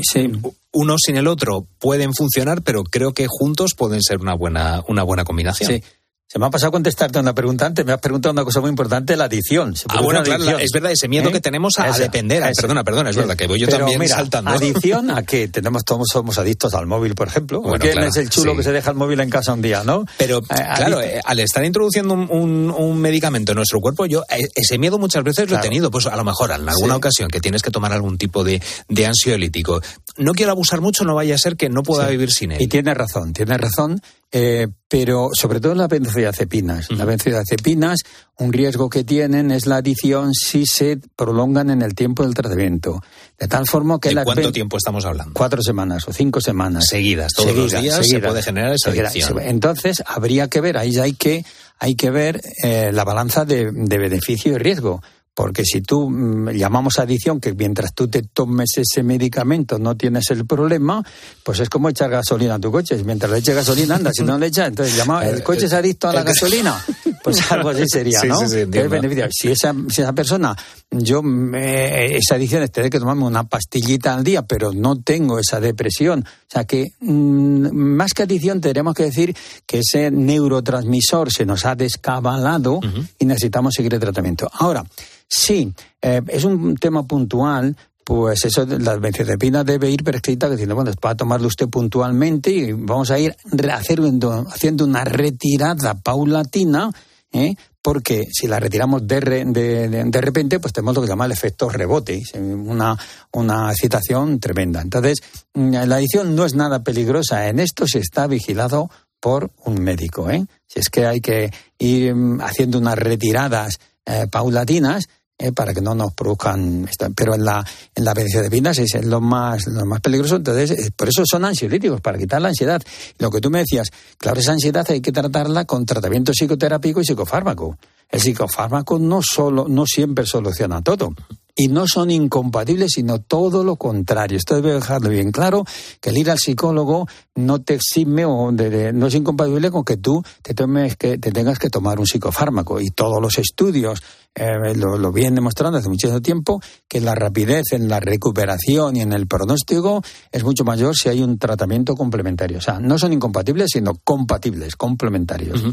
[0.71, 5.03] uno sin el otro pueden funcionar, pero creo que juntos pueden ser una buena, una
[5.03, 5.71] buena combinación.
[5.71, 5.83] Sí.
[6.27, 9.15] Se me ha pasado contestarte una pregunta antes, me has preguntado una cosa muy importante,
[9.15, 9.75] la adicción.
[9.75, 10.59] Se Ah, bueno, claro, adicción.
[10.61, 11.31] es verdad, ese miedo ¿Eh?
[11.31, 12.41] que tenemos a, a depender.
[12.41, 12.61] Esa.
[12.63, 13.19] Perdona, perdona, es Sí.
[13.21, 14.49] verdad que voy yo Pero también mira, saltando.
[14.49, 17.61] Adicción a que tenemos todos somos adictos al móvil, por ejemplo.
[17.61, 18.57] Bueno, ¿Quién claro, es el chulo sí.
[18.57, 20.03] que se deja el móvil en casa un día, no?
[20.17, 20.43] Pero, Eh,
[20.75, 24.23] claro, eh, al estar introduciendo un, un- un medicamento en nuestro cuerpo, yo
[24.55, 25.91] ese miedo muchas veces lo he tenido.
[25.91, 26.97] Pues a lo mejor en alguna Sí.
[26.97, 29.79] ocasión que tienes que tomar algún tipo de, de ansiolítico.
[30.17, 32.61] No quiero abusar mucho, no vaya a ser que no pueda vivir sin él.
[32.63, 34.01] Y tiene razón, tiene razón,
[34.37, 36.91] eh, pero sobre todo las benzodiazepinas.
[36.91, 37.99] Las benzodiazepinas,
[38.37, 43.01] un riesgo que tienen es la adicción si se prolongan en el tiempo del tratamiento.
[43.39, 45.31] De tal forma que ¿De las cuánto tiempo estamos hablando?
[45.33, 46.85] Cuatro semanas o cinco semanas.
[46.89, 49.11] Seguidas, todos los días se puede generar esa Seguidas.
[49.13, 49.39] adicción.
[49.39, 51.45] Entonces, habría que ver, ahí hay que,
[51.79, 55.01] hay que ver eh, la balanza de, de beneficio y riesgo.
[55.35, 60.31] Porque si tú mm, llamamos adicción que mientras tú te tomes ese medicamento no tienes
[60.31, 61.05] el problema,
[61.43, 62.95] pues es como echar gasolina a tu coche.
[63.03, 64.11] Mientras le eches gasolina, anda.
[64.13, 66.81] Si no le echas, entonces llama, el coche es adicto a la gasolina.
[67.21, 68.39] Pues algo así sería, Sí, ¿no?
[68.39, 68.89] sí, sí, entiendo.
[68.89, 69.27] beneficio.
[69.31, 70.55] Si esa, si esa persona,
[70.89, 75.37] yo, me- esa adicción es tener que tomarme una pastillita al día, pero no tengo
[75.37, 76.21] esa depresión.
[76.25, 81.65] O sea que, mm, más que adicción, tendremos que decir que ese neurotransmisor se nos
[81.65, 82.79] ha descabalado
[83.19, 84.49] y necesitamos seguir el tratamiento.
[84.53, 84.85] Ahora,
[85.27, 87.75] sí, eh, es un tema puntual.
[88.03, 92.51] Pues eso, de las benzodiazepinas debe ir prescrita, diciendo, bueno, va a tomarlo usted puntualmente
[92.51, 93.35] y vamos a ir
[93.71, 96.91] haciendo, haciendo una retirada paulatina
[97.31, 97.55] ¿eh?
[97.81, 101.25] porque si la retiramos de, re- de, de- repente, pues tenemos lo que se llama
[101.25, 102.95] el efecto rebote, una,
[103.33, 104.81] una excitación tremenda.
[104.81, 105.17] Entonces,
[105.55, 107.49] mm, la adicción no es nada peligrosa.
[107.49, 110.29] En esto se está vigilado por un médico.
[110.29, 110.45] ¿eh?
[110.67, 115.05] Si es que hay que ir mm, haciendo unas retiradas eh, paulatinas,
[115.37, 119.19] eh, para que no nos produzcan esta- pero en la en la benzodiazepinas es lo
[119.19, 122.81] más lo más peligroso entonces eh, por eso son ansiolíticos para quitar la ansiedad.
[123.19, 127.05] Lo que tú me decías claro esa ansiedad hay que tratarla con tratamiento psicoterápico y
[127.05, 127.77] psicofármaco.
[128.09, 131.13] El psicofármaco no solo no siempre soluciona todo
[131.55, 134.37] y no son incompatibles, sino todo lo contrario.
[134.37, 135.63] Esto debe dejarlo bien claro,
[136.01, 139.95] que el ir al psicólogo no te exime o de- no es incompatible con que
[139.97, 142.81] tú te, tomes que, te tengas que tomar un psicofármaco.
[142.81, 144.03] Y todos los estudios
[144.35, 149.01] eh, lo, lo vienen demostrando hace muchísimo tiempo que la rapidez en la recuperación y
[149.01, 152.57] en el pronóstico es mucho mayor si hay un tratamiento complementario.
[152.57, 155.63] O sea, no son incompatibles, sino compatibles, complementarios.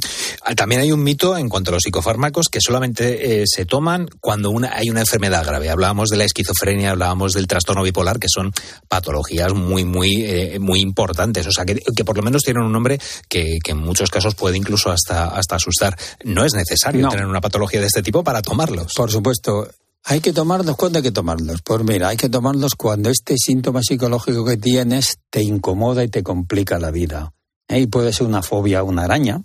[0.45, 4.07] Ah, También hay un mito en cuanto a los psicofármacos que solamente eh, se toman
[4.21, 5.69] cuando una, hay una enfermedad grave.
[5.71, 8.53] Hablábamos de la esquizofrenia, hablábamos del trastorno bipolar, que son
[8.89, 11.47] patologías muy, muy, eh, muy importantes.
[11.47, 12.99] O sea, que, que por lo menos tienen un nombre
[13.29, 15.97] que, que en muchos casos puede incluso hasta, hasta asustar.
[16.25, 17.09] No es necesario No.
[17.09, 18.93] tener una patología de este tipo para tomarlos.
[18.95, 19.69] Por supuesto.
[20.05, 21.63] Hay que tomarlos cuando hay que tomarlos.
[21.63, 26.25] Pues mira, hay que tomarlos cuando este síntoma psicológico que tienes te incomoda y te
[26.25, 27.33] complica la vida.
[27.69, 27.81] ¿eh?
[27.81, 29.43] Y puede ser una fobia a una araña,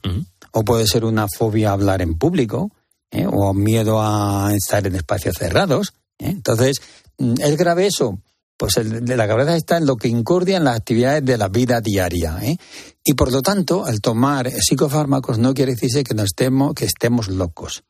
[0.52, 2.72] o puede ser una fobia a hablar en público,
[3.12, 3.28] ¿eh?
[3.32, 5.94] o miedo a estar en espacios cerrados.
[6.18, 6.30] ¿eh?
[6.30, 6.82] Entonces,
[7.20, 8.20] mm, ¿es grave eso?
[8.58, 11.48] Pues el de la cabeza está en lo que incordia en las actividades de la
[11.48, 12.40] vida diaria.
[13.04, 17.28] Y por lo tanto, al tomar psicofármacos no quiere decirse que, nos estemos, que estemos
[17.28, 17.84] locos,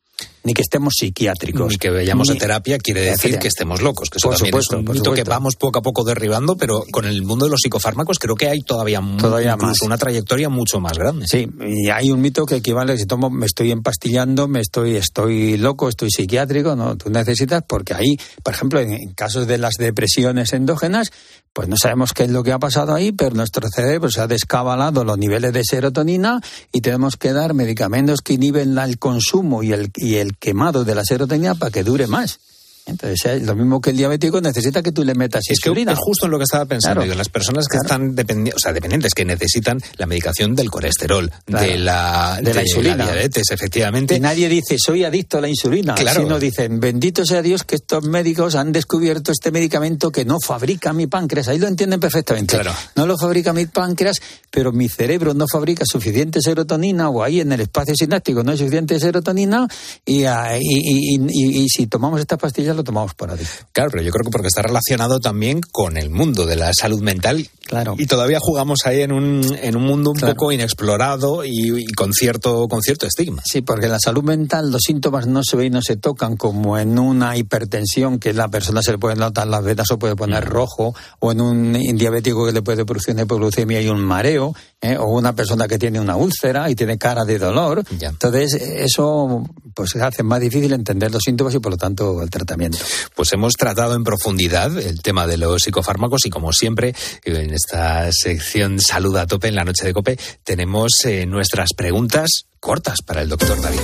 [0.44, 1.70] ni que estemos psiquiátricos.
[1.72, 4.76] Ni que vayamos a Ni- terapia quiere decir que estemos locos, que eso Por supuesto,
[4.76, 7.52] es un por mito que vamos poco a poco derribando, pero con el mundo de
[7.52, 9.88] los psicofármacos creo que hay todavía, Todavía incluso más.
[9.88, 11.26] una trayectoria mucho más grande.
[11.28, 15.58] Sí, y hay un mito que equivale si tomo, me estoy empastillando, me estoy, estoy
[15.58, 19.74] loco, estoy psiquiátrico, no, tú necesitas, porque ahí, por ejemplo, en, en casos de las
[19.78, 21.12] depresiones endógenas,
[21.54, 24.28] pues no sabemos qué es lo que ha pasado ahí, pero nuestro cerebro se ha
[24.28, 26.40] descabalado los niveles de serotonina
[26.72, 30.84] y tenemos que dar medicamentos que inhiben el consumo y el, y el el quemado
[30.84, 32.40] de la serotonina para que dure más.
[32.88, 35.92] Entonces, eh, lo mismo que el diabético necesita que tú le metas Es que insulina.
[35.92, 37.02] es justo en lo que estaba pensando.
[37.02, 37.18] Claro.
[37.18, 41.66] Las personas que están dependi- o sea, dependientes, que necesitan la medicación del colesterol, Claro.
[41.68, 43.04] de la, De la insulina.
[43.04, 44.16] diabetes, efectivamente.
[44.16, 45.96] Y nadie dice, soy adicto a la insulina.
[45.96, 46.22] Claro.
[46.22, 50.94] Sino dicen, bendito sea Dios que estos médicos han descubierto este medicamento que no fabrica
[50.94, 51.50] mi páncreas.
[51.50, 52.56] Ahí lo entienden perfectamente.
[52.56, 52.74] Claro.
[52.96, 57.52] No lo fabrica mi páncreas, pero mi cerebro no fabrica suficiente serotonina o ahí en
[57.52, 59.68] el espacio sináptico no hay suficiente serotonina
[60.06, 63.28] y, ah, y, y- y- y si tomamos estas pastillas lo tomamos por.
[63.72, 67.02] Claro, pero yo creo que porque está relacionado también con el mundo de la salud
[67.02, 67.50] mental.
[67.68, 67.96] Claro.
[67.98, 70.34] Y todavía jugamos ahí en un, en un mundo un Claro.
[70.36, 73.42] poco inexplorado y, y con, cierto, con cierto estigma.
[73.46, 76.38] Sí, porque en la salud mental los síntomas no se ven y no se tocan
[76.38, 80.16] como en una hipertensión que la persona se le puede notar las venas o puede
[80.16, 84.54] poner rojo, o en un diabético que le puede producir una hipoglucemia y un mareo,
[84.82, 84.98] ¿eh?
[84.98, 87.84] o una persona que tiene una úlcera y tiene cara de dolor.
[88.00, 92.78] Entonces, eso pues hace más difícil entender los síntomas y por lo tanto el tratamiento.
[93.16, 98.12] Pues hemos tratado en profundidad el tema de los psicofármacos y como siempre en esta
[98.12, 103.22] sección Salud a tope en la noche de cope tenemos eh, nuestras preguntas cortas para
[103.22, 103.82] el doctor Darío.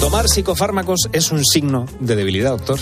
[0.00, 2.78] ¿Tomar psicofármacos es un signo de debilidad, doctor?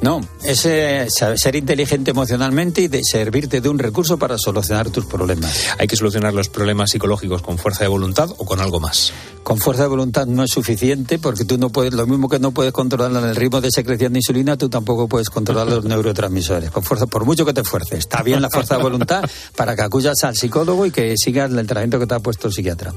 [0.00, 5.06] No, es eh, ser inteligente emocionalmente y de servirte de un recurso para solucionar tus
[5.06, 5.66] problemas.
[5.78, 9.12] ¿Hay que solucionar los problemas psicológicos con fuerza de voluntad o con algo más?
[9.42, 12.52] Con fuerza de voluntad no es suficiente porque tú no puedes, lo mismo que no
[12.52, 16.70] puedes controlar el ritmo de secreción de insulina, tú tampoco puedes controlar los neurotransmisores.
[16.70, 19.24] Con fuerza, por mucho que te esfuerces, está bien la fuerza de voluntad
[19.56, 22.54] para que acudas al psicólogo y que sigas el tratamiento que te ha puesto el
[22.54, 22.94] psiquiatra.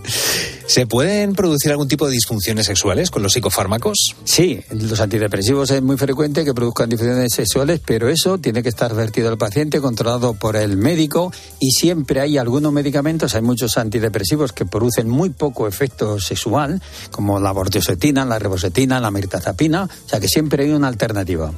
[0.68, 4.16] ¿Se pueden producir algún tipo de disfunciones sexuales con los psicofármacos?
[4.24, 9.30] Sí, los antidepresivos es muy frecuente que produzcan sexuales, pero eso tiene que estar vertido
[9.30, 14.66] al paciente, controlado por el médico y siempre hay algunos medicamentos, hay muchos antidepresivos que
[14.66, 20.28] producen muy poco efecto sexual, como la bortiosetina, la rebosetina, la mirtazapina, o sea que
[20.28, 21.52] siempre hay una alternativa.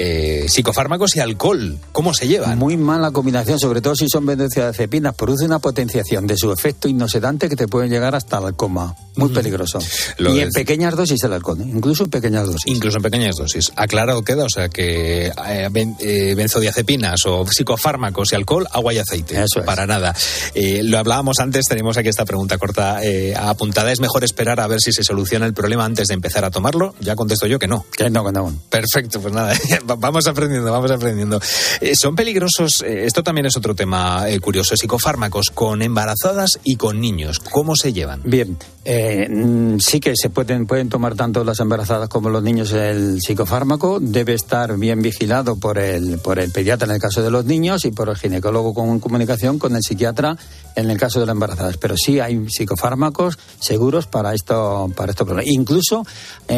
[0.00, 2.56] Eh, psicofármacos y alcohol, ¿cómo se llevan?
[2.56, 7.48] Muy mala combinación, sobre todo si son benzodiazepinas, produce una potenciación de su efecto inosedante
[7.48, 8.94] que te puede llegar hasta el coma.
[9.16, 9.80] Muy peligroso.
[10.18, 11.64] Lo y en pequeñas dosis el alcohol, ¿eh?
[11.66, 12.66] incluso en pequeñas dosis.
[12.72, 13.72] Incluso en pequeñas dosis.
[13.74, 18.98] Aclarado queda, o sea que eh, ben- eh, benzodiazepinas o psicofármacos y alcohol, agua y
[18.98, 19.34] aceite.
[19.34, 19.66] Eso es.
[19.66, 20.14] Para nada.
[20.54, 23.90] Eh, lo hablábamos antes, tenemos aquí esta pregunta corta eh, apuntada.
[23.90, 26.94] ¿Es mejor esperar a ver si se soluciona el problema antes de empezar a tomarlo?
[27.00, 27.84] Ya contesto yo que no.
[27.96, 28.52] Que no, que no.
[28.70, 29.52] Perfecto, pues nada,
[29.96, 31.40] vamos aprendiendo, vamos aprendiendo.
[31.80, 32.82] Eh, ¿Son peligrosos?
[32.82, 34.76] eh, esto también es otro tema eh, curioso.
[34.76, 37.40] Psicofármacos con embarazadas y con niños.
[37.40, 38.20] ¿Cómo se llevan?
[38.24, 43.20] Bien, mm, sí que se pueden, pueden tomar tanto las embarazadas como los niños el
[43.20, 43.98] psicofármaco.
[44.00, 47.84] Debe estar bien vigilado por el, por el pediatra en el caso de los niños
[47.84, 50.36] y por el ginecólogo con comunicación con el psiquiatra
[50.74, 51.76] en el caso de las embarazadas.
[51.76, 55.52] Pero sí hay psicofármacos seguros para esto, para estos problemas.
[55.52, 56.06] Incluso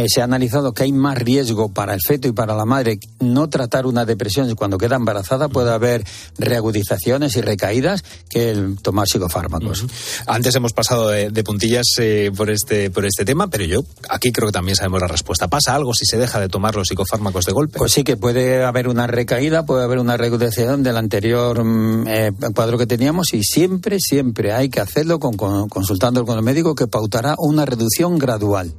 [0.07, 3.49] se ha analizado que hay más riesgo para el feto y para la madre no
[3.49, 5.49] tratar una depresión cuando queda embarazada.
[5.49, 6.05] Puede haber
[6.39, 9.85] reagudizaciones y recaídas que el tomar psicofármacos.
[10.27, 14.33] Antes hemos pasado de, de puntillas eh, por este por este tema, pero yo aquí
[14.33, 15.49] creo que también sabemos la respuesta.
[15.49, 17.79] ¿Pasa algo si se deja de tomar los psicofármacos de golpe?
[17.79, 22.33] Pues sí que puede haber una recaída, puede haber una reagudización del anterior mm, eh,
[22.55, 26.75] cuadro que teníamos y siempre, siempre hay que hacerlo con, con- consultando con el médico
[26.75, 28.73] que pautará una reducción gradual.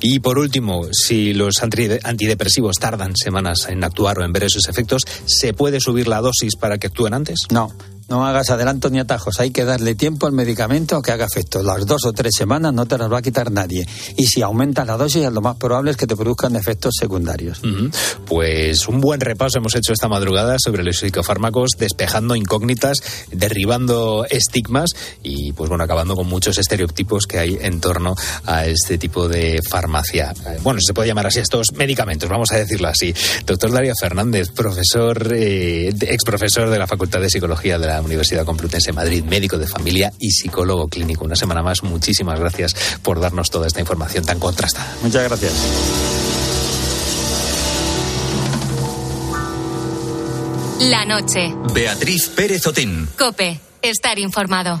[0.00, 4.68] Y por último, si los antide- antidepresivos tardan semanas en actuar o en ver esos
[4.68, 7.46] efectos, ¿se puede subir la dosis para que actúen antes?
[7.50, 7.72] No.
[8.08, 11.62] No hagas adelantos ni atajos, hay que darle tiempo al medicamento que haga efecto.
[11.62, 13.86] Las dos o tres semanas no te las va a quitar nadie.
[14.16, 17.60] Y si aumentas la dosis, lo más probable es que te produzcan efectos secundarios.
[18.24, 22.98] Pues un buen repaso hemos hecho esta madrugada sobre los psicofármacos, despejando incógnitas,
[23.30, 24.90] derribando estigmas
[25.22, 28.14] y, pues bueno, acabando con muchos estereotipos que hay en torno
[28.46, 30.32] a este tipo de farmacia.
[30.46, 33.14] Eh, Bueno, se puede llamar así estos medicamentos, vamos a decirlo así.
[33.44, 38.44] Doctor Darío Fernández, profesor, eh, ex profesor de la Facultad de Psicología de la Universidad
[38.44, 41.24] Complutense de Madrid, médico de familia y psicólogo clínico.
[41.24, 44.94] Una semana más, muchísimas gracias por darnos toda esta información tan contrastada.
[45.02, 45.52] Muchas gracias.
[50.80, 51.52] La noche.
[51.74, 53.08] Beatriz Pérez Otín.
[53.18, 53.60] Cope.
[53.82, 54.80] Estar informado.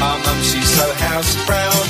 [0.00, 1.86] Our mum, she's so house proud.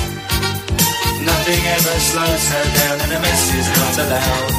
[1.25, 4.53] Nothing ever slows her down, and a mess is not allowed.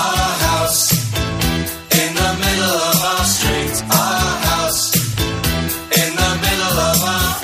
[0.00, 0.82] Our house
[2.00, 3.76] in the middle of our street.
[3.90, 4.96] Our house
[6.00, 7.34] in the middle of our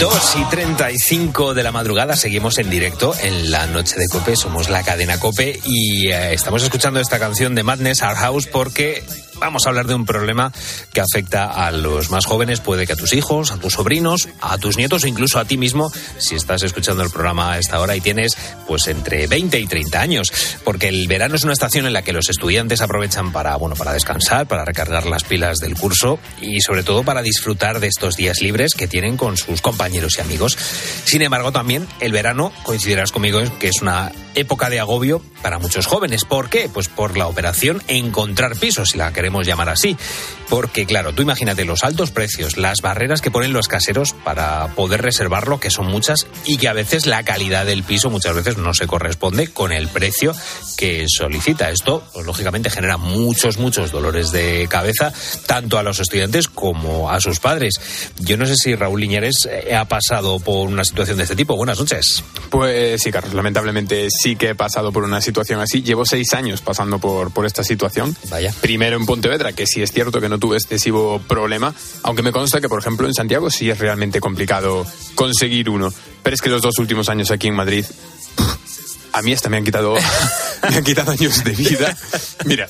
[0.00, 4.70] 2 y 35 de la madrugada seguimos en directo en la noche de Cope, somos
[4.70, 9.04] la cadena Cope y eh, estamos escuchando esta canción de Madness Our House porque
[9.40, 10.52] vamos a hablar de un problema
[10.92, 14.58] que afecta a los más jóvenes, puede que a tus hijos, a tus sobrinos, a
[14.58, 17.96] tus nietos o incluso a ti mismo si estás escuchando el programa a esta hora
[17.96, 18.36] y tienes
[18.66, 20.32] pues entre 20 y 30 años,
[20.64, 23.92] porque el verano es una estación en la que los estudiantes aprovechan para bueno, para
[23.92, 28.40] descansar, para recargar las pilas del curso y sobre todo para disfrutar de estos días
[28.40, 30.56] libres que tienen con sus compañeros y amigos.
[31.04, 35.86] Sin embargo, también el verano, coincidirás conmigo, que es una época de agobio para muchos
[35.86, 36.24] jóvenes.
[36.24, 36.70] ¿Por qué?
[36.72, 39.96] Pues por la operación encontrar pisos, si la queremos llamar así.
[40.48, 45.00] Porque, claro, tú imagínate los altos precios, las barreras que ponen los caseros para poder
[45.00, 48.74] reservarlo, que son muchas, y que a veces la calidad del piso muchas veces no
[48.74, 50.34] se corresponde con el precio
[50.76, 51.70] que solicita.
[51.70, 55.12] Esto, pues, lógicamente, genera muchos, muchos dolores de cabeza,
[55.46, 57.74] tanto a los estudiantes como a sus padres.
[58.18, 61.56] Yo no sé si Raúl Liñares eh, ha pasado por una situación de este tipo.
[61.56, 62.24] Buenas noches.
[62.50, 65.82] Pues sí, Carlos, lamentablemente sí que he pasado por una situación así.
[65.82, 68.16] Llevo seis años pasando por, por esta situación.
[68.28, 68.54] Vaya.
[68.60, 72.60] Primero en Pontevedra, que sí es cierto que no tuve excesivo problema, aunque me consta
[72.60, 75.92] que, por ejemplo, en Santiago sí es realmente complicado conseguir uno.
[76.22, 77.84] Pero es que los dos últimos años aquí en Madrid,
[79.12, 79.94] a mí hasta me han quitado,
[80.70, 81.96] me han quitado años de vida.
[82.44, 82.68] Mira,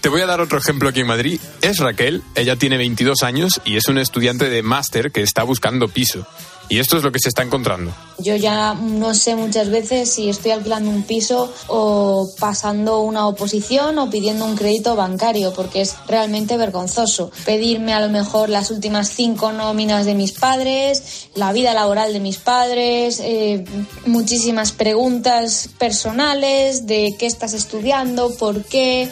[0.00, 1.40] te voy a dar otro ejemplo aquí en Madrid.
[1.60, 5.88] Es Raquel, ella tiene 22 años y es una estudiante de máster que está buscando
[5.88, 6.26] piso.
[6.70, 7.94] Y esto es lo que se está encontrando.
[8.18, 13.98] Yo ya no sé muchas veces si estoy alquilando un piso o pasando una oposición
[13.98, 17.30] o pidiendo un crédito bancario, porque es realmente vergonzoso.
[17.46, 22.20] Pedirme a lo mejor las últimas cinco nóminas de mis padres, la vida laboral de
[22.20, 23.64] mis padres, eh,
[24.04, 29.08] muchísimas preguntas personales de qué estás estudiando, por qué.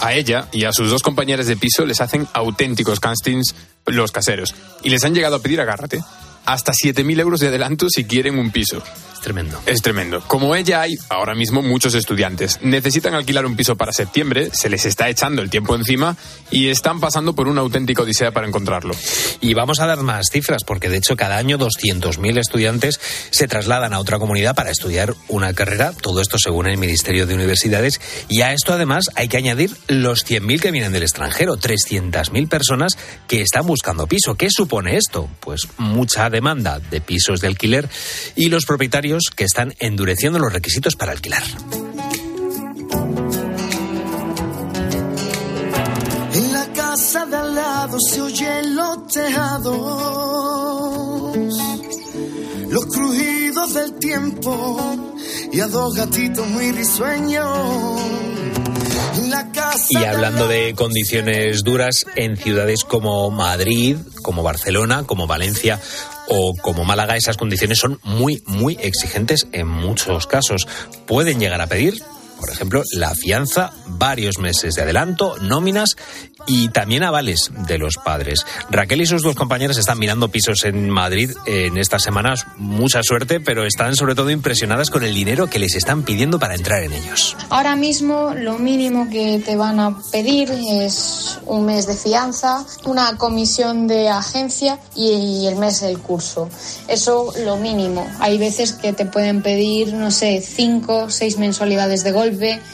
[0.00, 3.54] A ella y a sus dos compañeras de piso les hacen auténticos castings
[3.86, 4.54] los caseros.
[4.82, 6.02] Y les han llegado a pedir, agárrate,
[6.52, 8.82] hasta 7.000 euros de adelanto si quieren un piso.
[9.12, 9.60] Es tremendo.
[9.66, 10.22] Es tremendo.
[10.26, 12.58] Como ella hay ahora mismo muchos estudiantes.
[12.62, 16.16] Necesitan alquilar un piso para septiembre, se les está echando el tiempo encima
[16.50, 18.94] y están pasando por una auténtica odisea para encontrarlo.
[19.42, 22.98] Y vamos a dar más cifras, porque de hecho cada año 200.000 estudiantes
[23.30, 27.34] se trasladan a otra comunidad para estudiar una carrera, todo esto según el Ministerio de
[27.34, 32.48] Universidades, y a esto además hay que añadir los 100.000 que vienen del extranjero, 300.000
[32.48, 32.96] personas
[33.28, 34.34] que están buscando piso.
[34.34, 35.28] ¿Qué supone esto?
[35.40, 37.88] Pues mucha demanda de pisos de alquiler
[38.34, 41.42] y los propietarios que están endureciendo los requisitos para alquilar.
[46.32, 49.76] En la casa de al lado se oyen los tejados,
[52.68, 54.98] los crujidos del tiempo
[55.52, 58.00] y a dos gatitos muy risueños.
[59.90, 65.80] Y hablando de condiciones duras en ciudades como Madrid, como Barcelona, como Valencia
[66.30, 70.66] o como Málaga, esas condiciones son muy, muy exigentes en muchos casos.
[71.06, 71.94] Pueden llegar a pedir,
[72.40, 75.96] por ejemplo, la fianza, varios meses de adelanto, nóminas
[76.46, 78.46] y también avales de los padres.
[78.70, 82.46] Raquel y sus dos compañeras están mirando pisos en Madrid en estas semanas.
[82.56, 86.54] Mucha suerte, pero están sobre todo impresionadas con el dinero que les están pidiendo para
[86.54, 87.36] entrar en ellos.
[87.50, 93.16] Ahora mismo lo mínimo que te van a pedir es un mes de fianza, una
[93.18, 96.48] comisión de agencia y el mes del curso.
[96.88, 98.10] Eso lo mínimo.
[98.18, 102.29] Hay veces que te pueden pedir, no sé, cinco, seis mensualidades de golpe.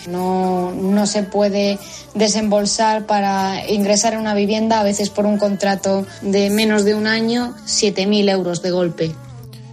[0.08, 1.78] No, no se puede
[2.14, 7.06] desembolsar para ingresar en una vivienda, a veces por un contrato de menos de un
[7.06, 9.12] año, 7.000 euros de golpe.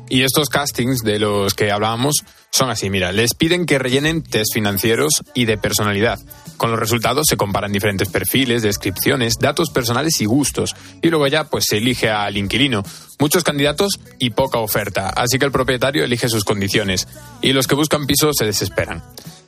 [0.10, 4.54] Y estos castings de los que hablábamos son así, mira, les piden que rellenen test
[4.54, 6.20] financieros y de personalidad.
[6.58, 10.76] Con los resultados se comparan diferentes perfiles, descripciones, datos personales y gustos.
[11.02, 12.84] Y luego ya pues se elige al inquilino.
[13.18, 17.08] Muchos candidatos y poca oferta, así que el propietario elige sus condiciones.
[17.42, 19.04] Y los que buscan piso se desesperan.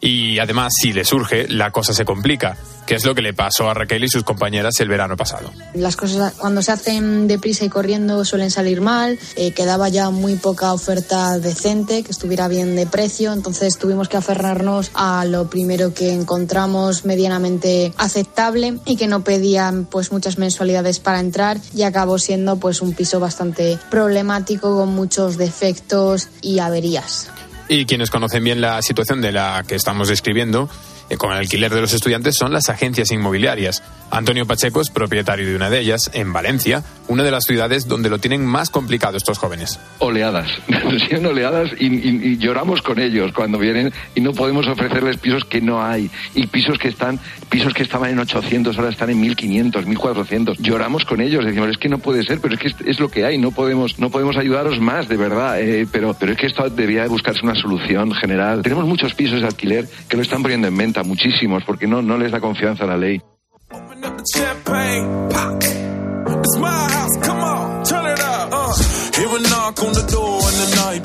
[0.06, 3.68] Y además, si le surge, la cosa se complica, que es lo que le pasó
[3.72, 5.50] a Raquel y sus compañeras el verano pasado.
[5.74, 10.36] Las cosas cuando se hacen deprisa y corriendo suelen salir mal, eh, quedaba ya muy
[10.36, 15.96] poca oferta decente, que estuviera bien de precio, entonces tuvimos que aferrarnos a lo primero
[15.96, 22.20] que encontramos medianamente aceptable y que no pedían pues muchas mensualidades para entrar y acabó
[22.20, 27.32] siendo pues un piso bastante problemático con muchos defectos y averías.
[27.68, 30.70] Y quienes conocen bien la situación de la que estamos describiendo,
[31.18, 33.84] con el alquiler de los estudiantes, son las agencias inmobiliarias.
[34.12, 38.10] Antonio Pacheco es propietario de una de ellas, en Valencia, una de las ciudades donde
[38.10, 39.80] lo tienen más complicado estos jóvenes.
[40.00, 40.50] Oleadas,
[41.00, 45.84] siguen oleadas y, lloramos con ellos cuando vienen y no podemos ofrecerles pisos que no
[45.84, 50.58] hay y pisos que están, pisos que estaban en 800 ahora están en 1500, 1400.
[50.60, 53.26] Lloramos con ellos, decimos es que no puede ser, pero es que es, lo que
[53.26, 56.70] hay, no podemos, no podemos ayudaros más de verdad, eh, pero, pero es que esto
[56.70, 58.62] debía de buscarse una solución general.
[58.62, 62.32] Tenemos muchos pisos de alquiler que lo están poniendo en muchísimos, porque no, no les
[62.32, 63.22] da confianza la ley.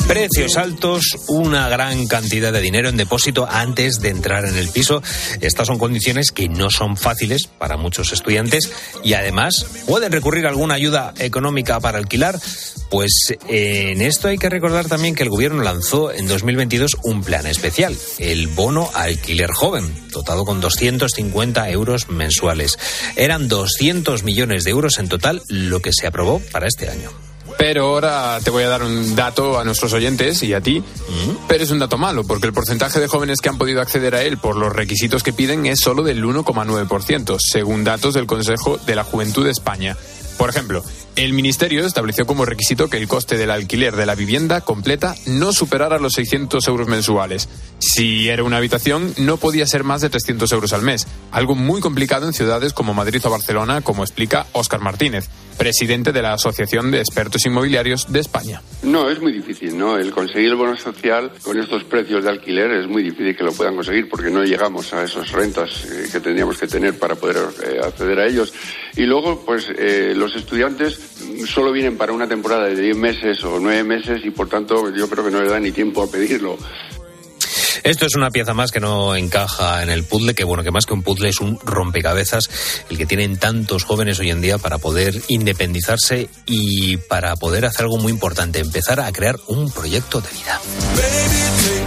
[0.07, 5.03] Precios altos, una gran cantidad de dinero en depósito antes de entrar en el piso.
[5.41, 8.71] Estas son condiciones que no son fáciles para muchos estudiantes
[9.03, 12.39] y además pueden recurrir a alguna ayuda económica para alquilar.
[12.91, 17.23] Pues eh, en esto hay que recordar también que el gobierno lanzó en 2022 un
[17.23, 22.79] plan especial, el bono alquiler joven, dotado con 250 euros mensuales.
[23.17, 27.30] Eran 200 millones de euros en total lo que se aprobó para este año.
[27.61, 30.83] Pero ahora te voy a dar un dato a nuestros oyentes y a ti,
[31.47, 34.23] pero es un dato malo, porque el porcentaje de jóvenes que han podido acceder a
[34.23, 38.97] él por los requisitos que piden es solo del 1,9%, según datos del Consejo de
[38.97, 39.95] la Juventud de España.
[40.39, 40.83] Por ejemplo,
[41.21, 45.53] el Ministerio estableció como requisito que el coste del alquiler de la vivienda completa no
[45.53, 47.49] superara los 600 euros mensuales.
[47.79, 51.83] Si era una habitación, no podía ser más de 300 euros al mes, algo muy
[51.83, 56.91] complicado en ciudades como Madrid o Barcelona, como explica Óscar Martínez, presidente de la Asociación
[56.91, 58.63] de Expertos Inmobiliarios de España.
[58.83, 59.99] No, es muy difícil, ¿no?
[59.99, 63.53] El conseguir el bono social con estos precios de alquiler es muy difícil que lo
[63.53, 67.37] puedan conseguir porque no llegamos a esas rentas eh, que tendríamos que tener para poder
[67.67, 68.55] eh, acceder a ellos.
[68.97, 70.99] Y luego, pues eh, los estudiantes
[71.47, 75.09] solo vienen para una temporada de 10 meses o 9 meses y por tanto yo
[75.09, 76.59] creo que no les da ni tiempo a pedirlo.
[77.83, 80.87] Esto es una pieza más que no encaja en el puzzle, que bueno, que más
[80.87, 82.51] que un puzzle es un rompecabezas,
[82.91, 87.83] el que tienen tantos jóvenes hoy en día para poder independizarse y para poder hacer
[87.83, 90.61] algo muy importante, empezar a crear un proyecto de vida.
[91.01, 91.80] control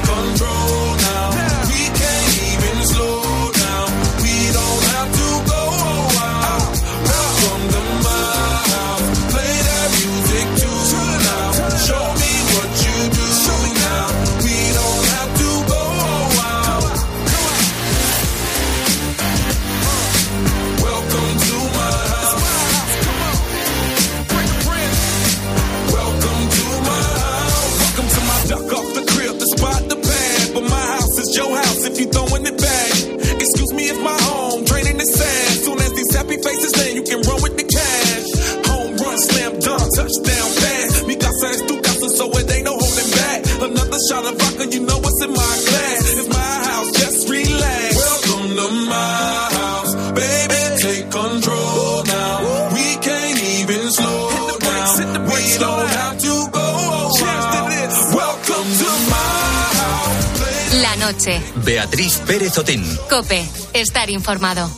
[61.23, 61.41] noche.
[61.63, 62.83] Beatriz Pérez Otín.
[63.09, 63.47] Cope.
[63.73, 64.69] Estar informado.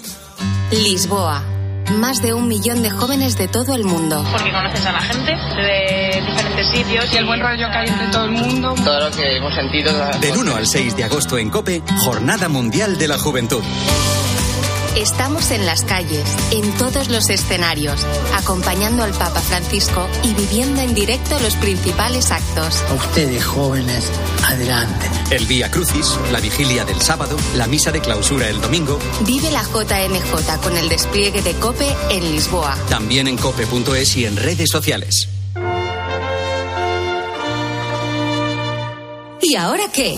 [0.71, 1.43] Lisboa.
[1.97, 4.25] Más de un millón de jóvenes de todo el mundo.
[4.31, 8.07] porque conoces a la gente de diferentes sitios y el buen rollo que hay entre
[8.07, 8.75] todo el mundo.
[8.83, 9.93] Todo lo que hemos sentido.
[10.19, 13.63] Del 1 al 6 de agosto en Cope, Jornada Mundial de la Juventud.
[14.95, 20.93] Estamos en las calles, en todos los escenarios, acompañando al Papa Francisco y viviendo en
[20.93, 22.81] directo los principales actos.
[22.89, 24.09] A ustedes jóvenes,
[24.47, 25.09] adelante.
[25.31, 29.63] El Vía Crucis, la vigilia del sábado, la misa de clausura el domingo, Vive la
[29.63, 32.77] JMJ con el despliegue de COPE en Lisboa.
[32.89, 35.27] también en cope.es y en redes sociales.
[39.41, 40.17] ¿Y ahora qué?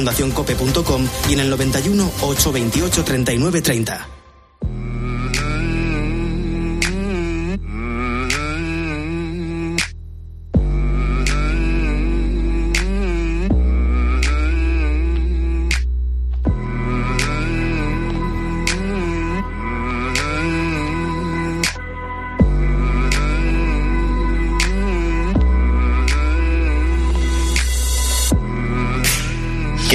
[0.00, 4.19] fundacioncope.com y en el 91 828 3930.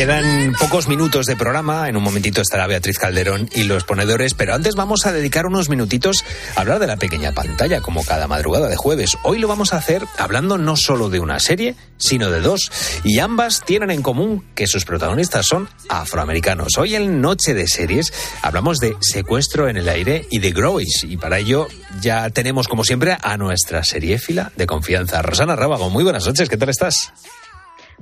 [0.06, 4.54] Quedan pocos minutos de programa, en un momentito estará Beatriz Calderón y los ponedores, pero
[4.54, 6.24] antes vamos a dedicar unos minutitos
[6.56, 9.18] a hablar de la pequeña pantalla, como cada madrugada de jueves.
[9.24, 12.72] Hoy lo vamos a hacer hablando no solo de una serie, sino de dos,
[13.04, 16.78] y ambas tienen en común que sus protagonistas son afroamericanos.
[16.78, 21.18] Hoy en Noche de Series hablamos de Secuestro en el Aire y de Groys, y
[21.18, 21.68] para ello
[22.00, 25.90] ya tenemos como siempre a nuestra seriéfila de confianza, Rosana Rábago.
[25.90, 27.12] Muy buenas noches, ¿qué tal estás?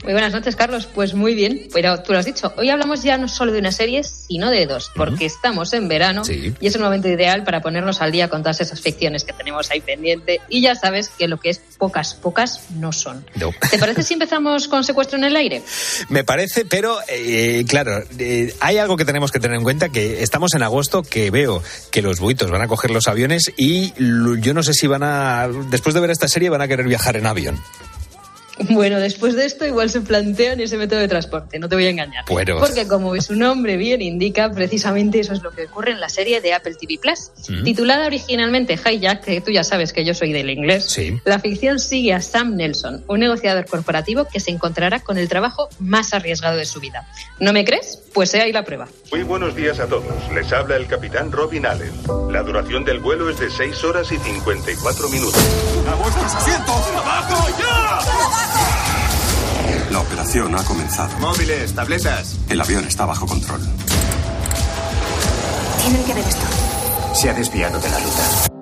[0.04, 0.86] Muy buenas noches, Carlos.
[0.94, 2.54] Pues muy bien, pero tú lo has dicho.
[2.58, 6.24] Hoy hablamos ya no solo de una serie, sino de dos, porque estamos en verano
[6.28, 9.72] y es un momento ideal para ponernos al día con todas esas ficciones que tenemos
[9.72, 10.42] ahí pendiente.
[10.50, 13.26] Y ya sabes que lo que es pocas, pocas no son.
[13.72, 15.64] ¿Te parece si empezamos con secuestro en el aire?
[16.10, 20.22] Me parece, pero eh, claro, eh, hay algo que tenemos que tener en cuenta, que
[20.22, 23.94] estamos en agosto, que veo que los buitos van a coger los aviones y
[24.42, 27.16] yo no sé si van a, después de ver esta serie, van a querer viajar
[27.16, 27.62] en avión.
[28.70, 31.90] Bueno, después de esto igual se plantean ese método de transporte, no te voy a
[31.90, 32.26] engañar.
[32.26, 36.42] Porque como su nombre bien indica, precisamente eso es lo que ocurre en la serie
[36.42, 37.32] de Apple TV Plus.
[37.64, 40.96] Titulada originalmente Hijack, que tú ya sabes que yo soy del inglés,
[41.26, 45.70] la ficción sigue a Sam Nelson, un negociador corporativo que se encontrará con el trabajo
[45.80, 47.08] más arriesgado de su vida.
[47.40, 48.00] ¿No me crees?
[48.14, 48.88] Pues sea ahí la prueba.
[49.12, 50.06] Muy buenos días a todos.
[50.34, 51.92] Les habla el capitán Robin Allen.
[52.32, 55.42] La duración del vuelo es de 6 horas y 54 minutos.
[55.88, 56.88] ¡A vuestros asientos!
[56.96, 58.53] ¡Abajo ya!
[59.94, 61.16] La operación ha comenzado.
[61.20, 62.36] Móviles, tabletas.
[62.50, 63.62] El avión está bajo control.
[65.84, 66.48] Tienen que ver esto.
[67.14, 68.54] Se ha desviado de la ruta.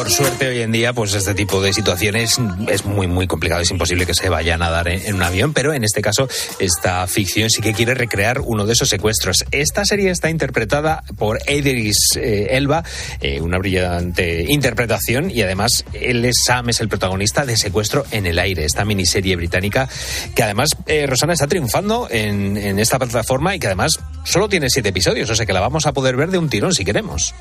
[0.00, 3.60] Por suerte hoy en día, pues este tipo de situaciones es muy, muy complicado.
[3.60, 6.26] Es imposible que se vaya a nadar en, un avión, pero en este caso,
[6.58, 9.44] esta ficción sí que quiere recrear uno de esos secuestros.
[9.50, 12.82] Esta serie está interpretada por Idris eh, Elba,
[13.20, 18.24] eh, una brillante interpretación, y además él es Sam, es el protagonista de Secuestro en
[18.24, 19.86] el Aire, esta miniserie británica
[20.34, 24.70] que además eh, Rosana está triunfando en, en esta plataforma y que además solo tiene
[24.70, 27.34] siete episodios, o sea que la vamos a poder ver de un tirón si queremos.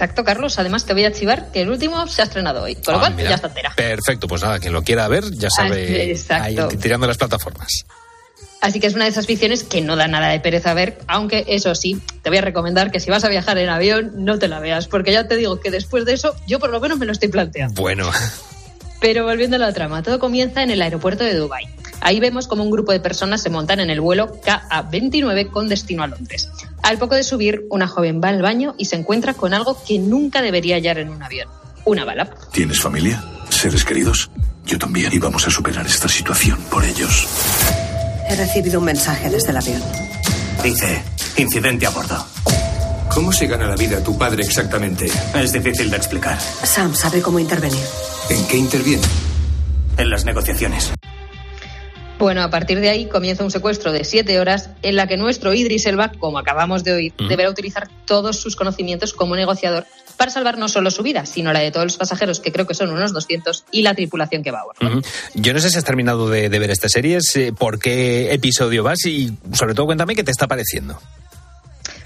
[0.00, 0.58] Exacto, Carlos.
[0.58, 2.74] Además, te voy a chivar que el último se ha estrenado hoy.
[2.76, 3.74] Con lo Ah, cual, ya está entera.
[3.76, 6.68] Perfecto, pues nada, quien lo quiera ver ya sabe, Ah, exacto.
[6.70, 7.84] ahí, tirando las plataformas.
[8.62, 11.44] Así que es una de esas ficciones que no da nada de pereza ver, aunque
[11.48, 14.48] eso sí, te voy a recomendar que si vas a viajar en avión, no te
[14.48, 17.04] la veas, porque ya te digo que después de eso, yo por lo menos me
[17.04, 17.78] lo estoy planteando.
[17.82, 18.10] Bueno,
[19.02, 21.66] Pero volviendo a la trama, todo comienza en el aeropuerto de Dubái.
[22.02, 26.02] Ahí vemos como un grupo de personas se montan en el vuelo KA-29 con destino
[26.02, 26.48] a Londres.
[26.82, 29.98] Al poco de subir, una joven va al baño y se encuentra con algo que
[29.98, 31.48] nunca debería hallar en un avión.
[31.84, 32.30] Una bala.
[32.52, 33.22] ¿Tienes familia?
[33.48, 34.30] ¿Seres queridos?
[34.64, 35.12] Yo también.
[35.12, 37.26] Y vamos a superar esta situación por ellos.
[38.28, 39.82] He recibido un mensaje desde el avión.
[40.62, 41.02] Dice,
[41.36, 42.24] incidente a bordo.
[43.12, 45.10] ¿Cómo se gana la vida tu padre exactamente?
[45.34, 46.38] Es difícil de explicar.
[46.40, 47.84] Sam sabe cómo intervenir.
[48.28, 49.02] ¿En qué interviene?
[49.96, 50.92] En las negociaciones.
[52.20, 55.54] Bueno, a partir de ahí comienza un secuestro de siete horas en la que nuestro
[55.54, 59.86] Idris Elba, como acabamos de oír, deberá utilizar todos sus conocimientos como negociador
[60.18, 62.74] para salvar no solo su vida, sino la de todos los pasajeros, que creo que
[62.74, 65.00] son unos 200, y la tripulación que va a bordo.
[65.32, 67.20] yo no sé si has terminado de, de ver esta serie,
[67.56, 71.00] por qué episodio vas y sobre todo cuéntame qué te está pareciendo.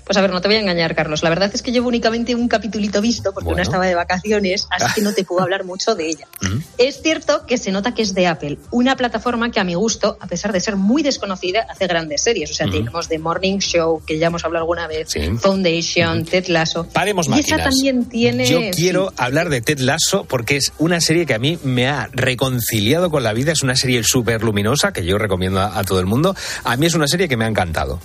[0.05, 1.23] Pues a ver, no te voy a engañar, Carlos.
[1.23, 3.57] La verdad es que llevo únicamente un capitulito visto porque Bueno.
[3.59, 6.27] no estaba de vacaciones, así que no te puedo hablar mucho de ella.
[6.79, 10.19] Es cierto que se nota que es de Apple, una plataforma que a mi gusto,
[10.21, 12.51] a pesar de ser muy desconocida, hace grandes series.
[12.51, 12.77] O sea, Ujú.
[12.79, 15.21] tenemos The Morning Show, que ya hemos hablado alguna vez, Sí.
[15.39, 16.87] Foundation, Ted Lasso.
[16.93, 17.61] Paremos y máquinas.
[17.61, 18.47] esa también tiene...
[18.47, 22.09] Yo quiero hablar de Ted Lasso porque es una serie que a mí me ha
[22.13, 23.53] reconciliado con la vida.
[23.53, 26.35] Es una serie súper luminosa que yo recomiendo a, a todo el mundo.
[26.65, 28.01] A mí es una serie que me ha encantado.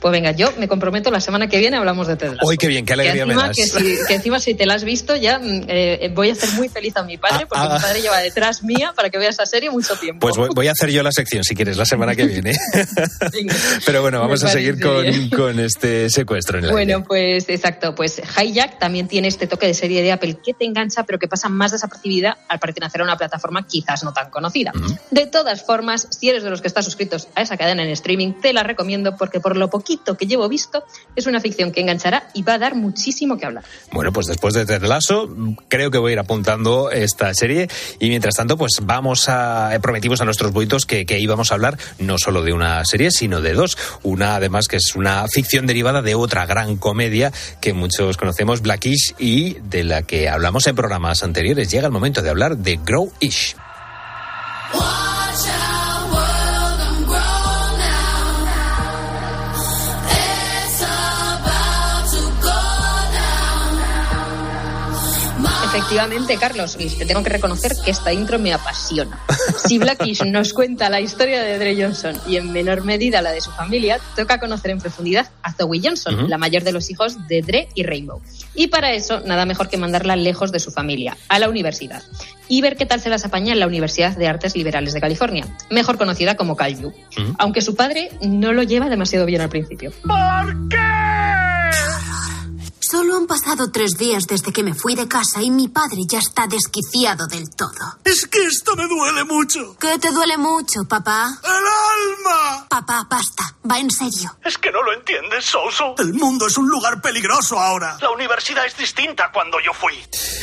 [0.00, 2.46] Pues venga, yo me comprometo la semana que viene hablamos de Ted Lasso.
[2.46, 3.56] Hoy qué bien, qué alegría que me encima, das.
[3.56, 6.50] Que, si, que encima si te la has visto ya mm, eh, voy a hacer
[6.52, 7.74] muy feliz a mi padre porque ah.
[7.74, 10.20] mi padre lleva detrás mía para que vea esa serie mucho tiempo.
[10.20, 12.52] Pues voy, voy a hacer yo la sección si quieres la semana que viene.
[13.86, 16.84] Pero bueno, vamos Me a seguir con, este secuestro en el aire.
[16.84, 20.64] Bueno, pues exacto, pues Hijack también tiene este toque de serie de Apple que te
[20.64, 24.72] engancha, pero que pasa más desapercibida al pertenecer a una plataforma quizás no tan conocida.
[25.10, 28.32] De todas formas, si eres de los que estás suscritos a esa cadena en streaming,
[28.40, 30.84] te la recomiendo porque por lo poquito poquito que llevo visto,
[31.16, 33.64] es una ficción que enganchará y va a dar muchísimo que hablar.
[33.92, 35.28] Bueno, pues después de Ted Lasso,
[35.68, 37.68] creo que voy a ir apuntando esta serie
[37.98, 41.54] y mientras tanto, pues vamos a eh, prometimos a nuestros buitos que, que íbamos a
[41.54, 43.76] hablar no solo de una serie, sino de dos.
[44.02, 49.14] Una además que es una ficción derivada de otra gran comedia que muchos conocemos, Blackish,
[49.18, 51.68] y de la que hablamos en programas anteriores.
[51.70, 53.56] Llega el momento de hablar de Grow-ish.
[65.90, 69.18] Efectivamente, Carlos, y te tengo que reconocer que esta intro me apasiona.
[69.66, 73.40] Si Blackish nos cuenta la historia de Dre Johnson y en menor medida la de
[73.40, 77.42] su familia, toca conocer en profundidad a Zoe Johnson, la mayor de los hijos de
[77.42, 78.22] Dre y Rainbow.
[78.54, 82.04] Y para eso, nada mejor que mandarla lejos de su familia, a la universidad,
[82.46, 85.44] y ver qué tal se las apaña en la Universidad de Artes Liberales de California,
[85.70, 86.94] mejor conocida como CalU,
[87.36, 89.90] aunque su padre no lo lleva demasiado bien al principio.
[90.06, 90.76] ¿Por qué?
[92.90, 96.18] Solo han pasado tres días desde que me fui de casa y mi padre ya
[96.18, 98.00] está desquiciado del todo.
[98.04, 99.76] Es que esto me duele mucho.
[99.78, 101.38] ¿Qué te duele mucho, papá?
[101.44, 102.66] ¡El alma!
[102.68, 103.54] Papá, basta.
[103.70, 104.36] Va en serio.
[104.44, 105.94] Es que no lo entiendes, Soso.
[105.98, 107.96] El mundo es un lugar peligroso ahora.
[108.00, 109.94] La universidad es distinta cuando yo fui.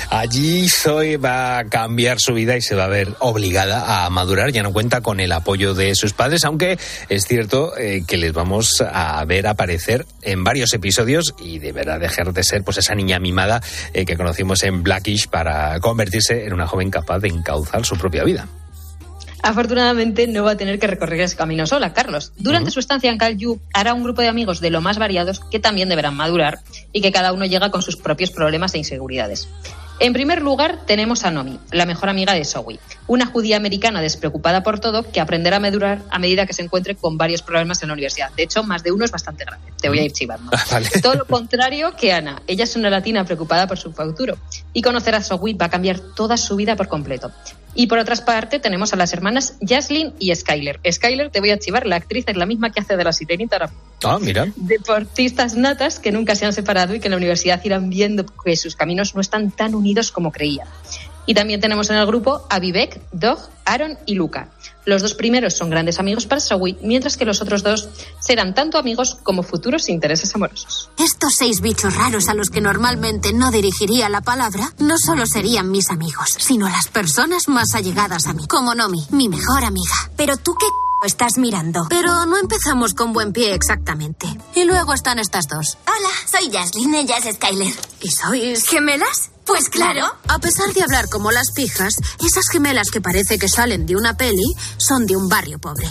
[0.09, 4.53] Allí Zoe va a cambiar su vida y se va a ver obligada a madurar.
[4.53, 6.79] Ya no cuenta con el apoyo de sus padres, aunque
[7.09, 12.36] es cierto eh, que les vamos a ver aparecer en varios episodios y deberá dejar
[12.37, 13.61] de ser pues esa niña mimada
[13.93, 18.23] eh, que conocimos en Blackish para convertirse en una joven capaz de encauzar su propia
[18.23, 18.47] vida.
[19.43, 22.33] Afortunadamente no va a tener que recorrer ese camino sola, Carlos.
[22.37, 23.37] Durante su estancia en Cal
[23.73, 26.59] hará un grupo de amigos de lo más variados que también deberán madurar
[26.91, 29.47] y que cada uno llega con sus propios problemas e inseguridades.
[29.99, 34.61] En primer lugar, tenemos a Nomi, la mejor amiga de Zoe, una judía americana despreocupada
[34.61, 37.87] por todo que aprenderá a madurar a medida que se encuentre con varios problemas en
[37.87, 38.31] la universidad.
[38.33, 39.71] De hecho, más de uno es bastante grande.
[39.81, 40.51] Te voy a ir chivando.
[41.01, 42.43] Todo lo contrario que Ana.
[42.45, 44.37] Ella es una latina preocupada por su futuro
[44.71, 47.31] y conocer a Zoe va a cambiar toda su vida por completo.
[47.73, 50.79] Y por otra parte tenemos a las hermanas Jaslyn y Skyler.
[50.91, 53.71] Skyler, te voy a chivar, la actriz es la misma que hace de la sirenita
[54.03, 54.47] Ah, mira.
[54.55, 58.55] Deportistas natas que nunca se han separado y que en la universidad irán viendo que
[58.55, 60.67] sus caminos no están tan unidos como creían.
[61.25, 64.49] Y también tenemos en el grupo a Vivek, Dog, Aaron y Luca.
[64.85, 67.89] Los dos primeros son grandes amigos para Zoe, mientras que los otros dos
[68.21, 70.89] serán tanto amigos como futuros intereses amorosos.
[70.97, 75.69] Estos seis bichos raros a los que normalmente no dirigiría la palabra no solo serían
[75.69, 79.95] mis amigos, sino las personas más allegadas a mí, como Nomi, mi mejor amiga.
[80.15, 80.67] Pero tú qué
[81.05, 81.87] estás mirando.
[81.89, 84.27] Pero no empezamos con buen pie exactamente.
[84.55, 85.77] Y luego están estas dos.
[85.85, 87.73] Hola, soy Jaslyn, ella es Skyler.
[87.99, 89.31] ¿Y sois gemelas?
[89.47, 90.05] Pues claro.
[90.27, 94.17] A pesar de hablar como las pijas, esas gemelas que parece que salen de una
[94.17, 95.87] peli son de un barrio pobre.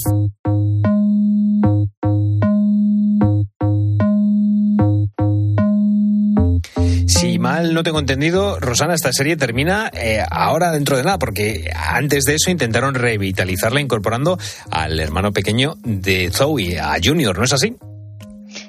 [7.07, 11.71] Si mal no tengo entendido, Rosana, esta serie termina eh, ahora dentro de nada, porque
[11.75, 14.39] antes de eso intentaron revitalizarla incorporando
[14.71, 17.75] al hermano pequeño de Zoe, a Junior, ¿no es así?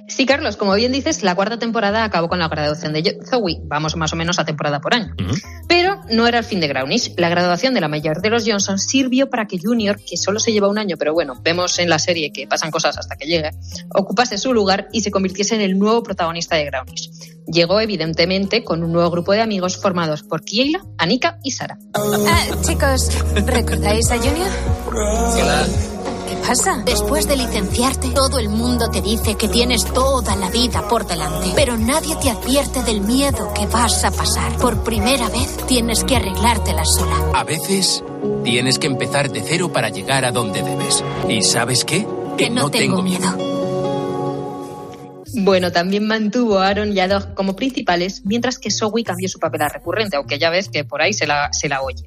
[0.08, 3.60] Sí, Carlos, como bien dices, la cuarta temporada acabó con la graduación de Zoe.
[3.64, 5.14] Vamos más o menos a temporada por año.
[5.68, 7.14] Pero no era el fin de Grownish.
[7.18, 10.54] La graduación de la mayor de los Johnson sirvió para que Junior, que solo se
[10.54, 13.52] lleva un año, pero bueno, vemos en la serie que pasan cosas hasta que llegue,
[13.94, 17.12] ocupase su lugar y se convirtiese en el nuevo protagonista de Grownish.
[17.46, 21.78] Llegó, evidentemente, con un nuevo grupo de amigos formados por Kiela, Anika y Sara.
[21.96, 23.10] Ah, chicos,
[23.46, 24.50] ¿recordáis a Junior?
[24.92, 25.97] Hola.
[26.48, 26.82] ¿Qué pasa?
[26.86, 31.52] Después de licenciarte, todo el mundo te dice que tienes toda la vida por delante,
[31.58, 34.56] pero nadie te advierte del miedo que vas a pasar.
[34.56, 37.18] Por primera vez tienes que arreglártela sola.
[37.34, 38.02] A veces
[38.46, 41.04] tienes que empezar de cero para llegar a donde debes.
[41.28, 42.08] ¿Y sabes qué?
[42.38, 43.57] Que, no, tengo, miedo.
[45.40, 49.38] Bueno, también mantuvo a Aaron y a Doug como principales, mientras que Zoe cambió su
[49.38, 52.04] papel a recurrente, aunque ya ves que por ahí se la, se la oye.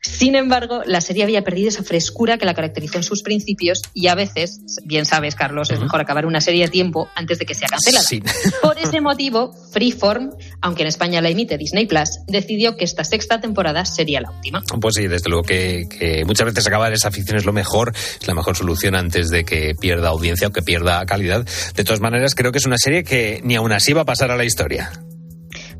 [0.00, 4.08] Sin embargo, la serie había perdido esa frescura que la caracterizó en sus principios y
[4.08, 7.54] a veces, bien sabes, Carlos, es mejor acabar una serie a tiempo antes de que
[7.54, 8.04] sea cancelada.
[8.62, 10.30] Por ese motivo, Freeform,
[10.60, 14.60] aunque en España la emite Disney Plus, decidió que esta sexta temporada sería la última.
[14.80, 18.26] Pues sí, desde luego que, que muchas veces acabar esa ficción es lo mejor, es
[18.26, 21.46] la mejor solución antes de que pierda audiencia o que pierda calidad.
[21.76, 24.30] De todas maneras, creo que es una serie que ni aún así va a pasar
[24.30, 24.90] a la historia.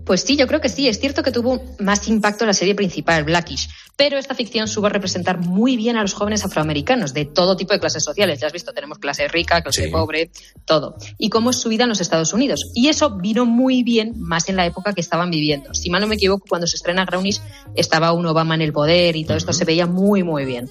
[0.04, 0.88] Pues sí, yo creo que sí.
[0.88, 5.38] Es cierto que tuvo más impacto la serie principal, Blackish, pero esta ficción supo representar
[5.38, 8.40] muy bien a los jóvenes afroamericanos de todo tipo de clases sociales.
[8.40, 10.30] Ya has visto, tenemos clase rica, clase pobre,
[10.64, 10.96] todo.
[11.18, 12.70] Y cómo es su vida en los Estados Unidos.
[12.74, 15.72] Y eso vino muy bien más en la época que estaban viviendo.
[15.74, 17.40] Si mal no me equivoco, cuando se estrena Grownish
[17.76, 20.68] estaba un Obama en el poder y todo esto se veía muy, muy bien.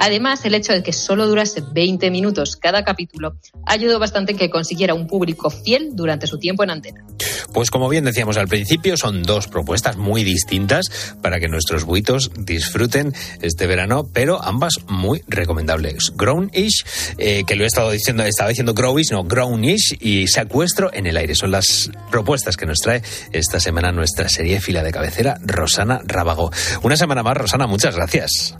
[0.00, 3.36] Además, el hecho de que solo durase 20 minutos cada capítulo
[3.66, 7.04] ayudó bastante en que consiguiera un público fiel durante su tiempo en antena.
[7.52, 10.86] Pues como bien decíamos al principio, son dos propuestas muy distintas
[11.20, 16.12] para que nuestros buitos disfruten este verano, pero ambas muy recomendables.
[16.16, 16.84] Grownish,
[17.18, 21.18] eh, que lo he estado diciendo, estaba diciendo Growish, no, Grownish y Secuestro en el
[21.18, 21.34] aire.
[21.34, 26.50] Son las propuestas que nos trae esta semana nuestra serie fila de cabecera, Rosana Rábago.
[26.82, 28.54] Una semana más, Rosana, muchas gracias.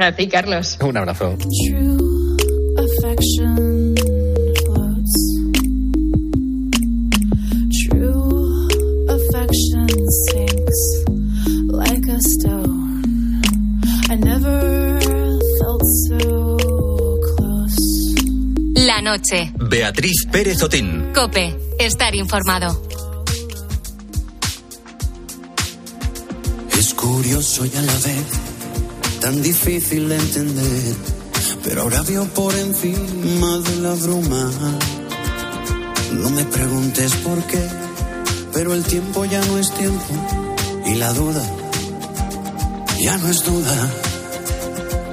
[0.00, 0.78] A ti, Carlos.
[0.80, 1.36] Un abrazo.
[18.74, 19.52] La noche.
[19.58, 21.12] Beatriz Pérez Otín.
[21.14, 21.56] Cope.
[21.78, 22.80] Estar informado.
[26.78, 28.43] Es curioso y a la vez
[29.24, 30.94] tan difícil de entender,
[31.62, 34.50] pero ahora veo por encima de la bruma.
[36.12, 37.66] No me preguntes por qué,
[38.52, 40.12] pero el tiempo ya no es tiempo
[40.84, 41.42] y la duda
[43.00, 43.90] ya no es duda.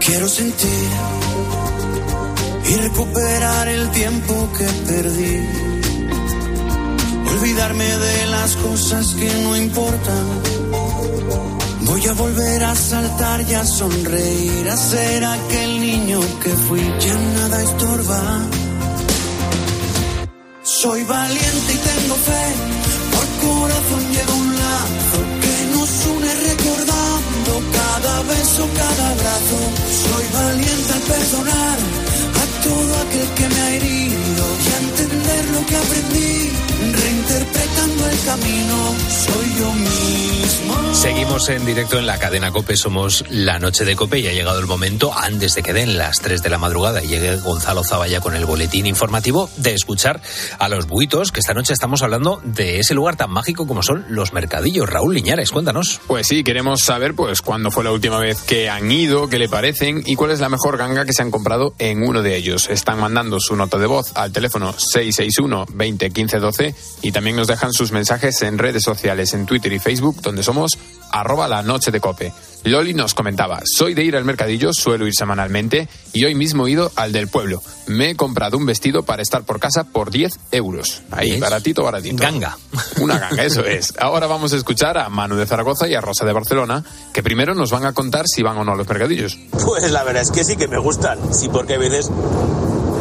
[0.06, 0.90] Quiero sentir
[2.70, 5.40] y recuperar el tiempo que perdí.
[7.34, 10.26] Olvidarme de las cosas que no importan
[11.84, 17.16] Voy a volver a saltar y a sonreír, a ser aquel niño que fui, ya
[17.38, 18.22] nada estorba.
[20.64, 22.46] Soy valiente y tengo fe,
[23.14, 29.60] por corazón llevo un lazo que nos une recordando cada beso, cada abrazo.
[30.06, 31.78] Soy valiente al perdonar
[32.42, 36.52] a todo aquel que me ha herido y a entender lo que aprendí,
[37.62, 40.94] reinterpretando el camino, soy yo mismo.
[40.94, 44.60] Seguimos en directo en la cadena Cope, somos la noche de Cope y ha llegado
[44.60, 48.20] el momento, antes de que den las 3 de la madrugada y llegue Gonzalo Zavalla
[48.20, 50.22] con el boletín informativo, de escuchar
[50.60, 54.06] a los buitos, que esta noche estamos hablando de ese lugar tan mágico como son
[54.10, 54.90] los mercadillos.
[54.90, 56.02] Raúl Liñares, cuéntanos.
[56.08, 59.50] Pues sí, queremos saber pues cuándo fue la última vez que han ido, qué le
[59.50, 62.70] parecen y cuál es la mejor ganga que se han comprado en uno de ellos.
[62.70, 67.48] Están mandando su nota de voz al teléfono 661 20 15 12 y también nos
[67.52, 70.78] dejan sus mensajes en redes sociales, en Twitter y Facebook, donde somos
[71.12, 72.32] arroba la noche de cope.
[72.64, 76.72] Loli nos comentaba, soy de ir al mercadillo, suelo ir semanalmente y hoy mismo he
[76.72, 77.62] ido al del pueblo.
[77.88, 81.02] Me he comprado un vestido para estar por casa por 10 euros.
[81.12, 82.22] Ahí, baratito, baratito.
[82.22, 82.58] Ganga.
[83.02, 83.94] Una ganga, eso es.
[84.00, 87.54] Ahora vamos a escuchar a Manu de Zaragoza y a Rosa de Barcelona, que primero
[87.54, 89.38] nos van a contar si van o no a los mercadillos.
[89.66, 91.20] Pues la verdad es que sí que me gustan.
[91.34, 92.10] Sí, porque a veces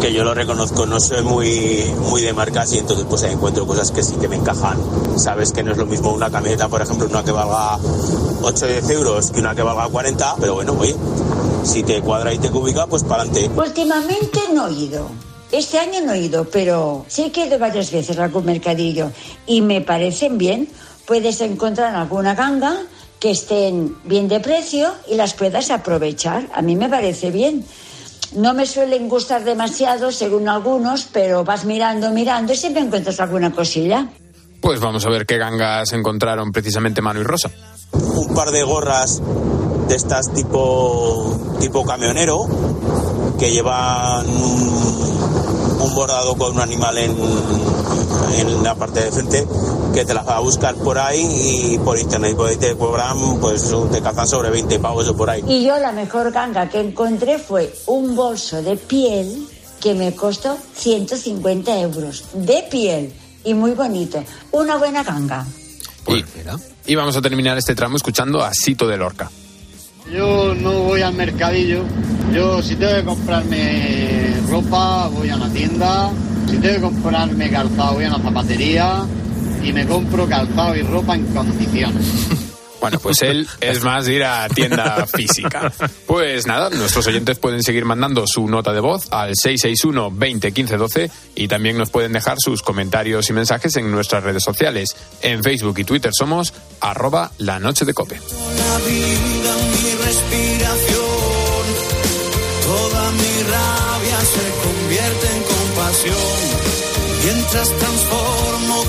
[0.00, 3.90] que yo lo reconozco, no soy muy, muy de marcas y entonces pues encuentro cosas
[3.90, 4.78] que sí que me encajan.
[5.16, 8.68] Sabes que no es lo mismo una camioneta, por ejemplo, una que valga 8 o
[8.68, 10.96] 10 euros que una que valga 40, pero bueno, oye,
[11.64, 13.50] si te cuadra y te cubica, pues para adelante.
[13.54, 15.10] Últimamente no he ido.
[15.52, 19.12] Este año no he ido, pero sí que he ido varias veces a algún mercadillo
[19.46, 20.68] y me parecen bien.
[21.06, 22.74] Puedes encontrar alguna ganga
[23.18, 26.48] que estén bien de precio y las puedas aprovechar.
[26.54, 27.66] A mí me parece bien.
[28.34, 33.50] No me suelen gustar demasiado, según algunos, pero vas mirando, mirando y siempre encuentras alguna
[33.50, 34.08] cosilla.
[34.60, 37.50] Pues vamos a ver qué gangas encontraron precisamente Manu y Rosa.
[37.92, 39.20] Un par de gorras
[39.88, 42.46] de estas tipo, tipo camionero
[43.38, 47.16] que llevan un, bordado con un animal en,
[48.34, 49.46] en la parte de frente
[49.94, 53.72] que te las va a buscar por ahí y por internet pues, te cobran, pues
[53.90, 55.42] te cazan sobre 20 pavos o por ahí.
[55.46, 59.46] Y yo la mejor ganga que encontré fue un bolso de piel
[59.80, 63.12] que me costó 150 euros de piel
[63.44, 64.22] y muy bonito.
[64.52, 65.46] Una buena ganga.
[66.06, 66.24] Y,
[66.92, 69.30] y vamos a terminar este tramo escuchando a Sito de Lorca.
[70.10, 71.84] Yo no voy al mercadillo.
[72.32, 76.10] Yo si tengo que comprarme ropa, voy a una tienda.
[76.50, 79.04] Si tengo que comprarme calzado, voy a una zapatería
[79.62, 82.04] y me compro calzado y ropa en condiciones.
[82.80, 85.70] Bueno, pues él es más ir a tienda física.
[86.06, 90.76] Pues nada, nuestros oyentes pueden seguir mandando su nota de voz al 661 20 15
[90.76, 94.96] 12 y también nos pueden dejar sus comentarios y mensajes en nuestras redes sociales.
[95.20, 98.16] En Facebook y Twitter somos arroba la noche de cope.
[98.16, 101.04] La vida, mi respiración,
[102.64, 105.49] toda mi rabia se convierte en
[107.24, 108.84] Mientras transformo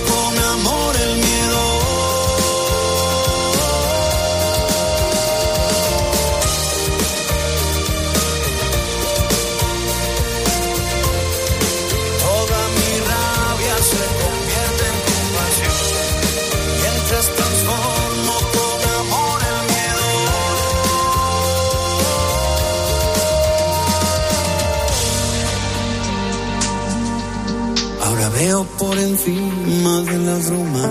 [28.43, 30.89] Veo por encima de la bruma.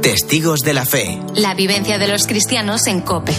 [0.00, 1.20] Testigos de la fe.
[1.34, 3.34] La vivencia de los cristianos en Cope.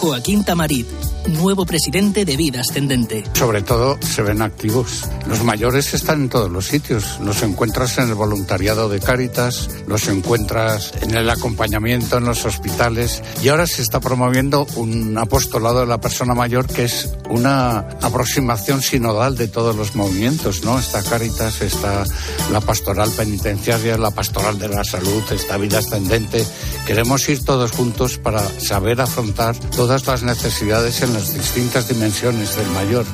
[0.00, 3.24] Joaquín Tamarit nuevo presidente de Vida Ascendente.
[3.32, 5.04] Sobre todo se ven activos.
[5.26, 7.18] Los mayores están en todos los sitios.
[7.20, 13.22] Los encuentras en el voluntariado de Cáritas, los encuentras en el acompañamiento en los hospitales
[13.42, 18.82] y ahora se está promoviendo un apostolado de la persona mayor que es una aproximación
[18.82, 20.78] sinodal de todos los movimientos, ¿no?
[20.78, 22.04] Está Cáritas, está
[22.52, 26.44] la pastoral penitenciaria, la pastoral de la salud, está Vida Ascendente.
[26.86, 32.66] Queremos ir todos juntos para saber afrontar todas las necesidades en las distintas dimensiones del
[32.70, 33.06] mayor.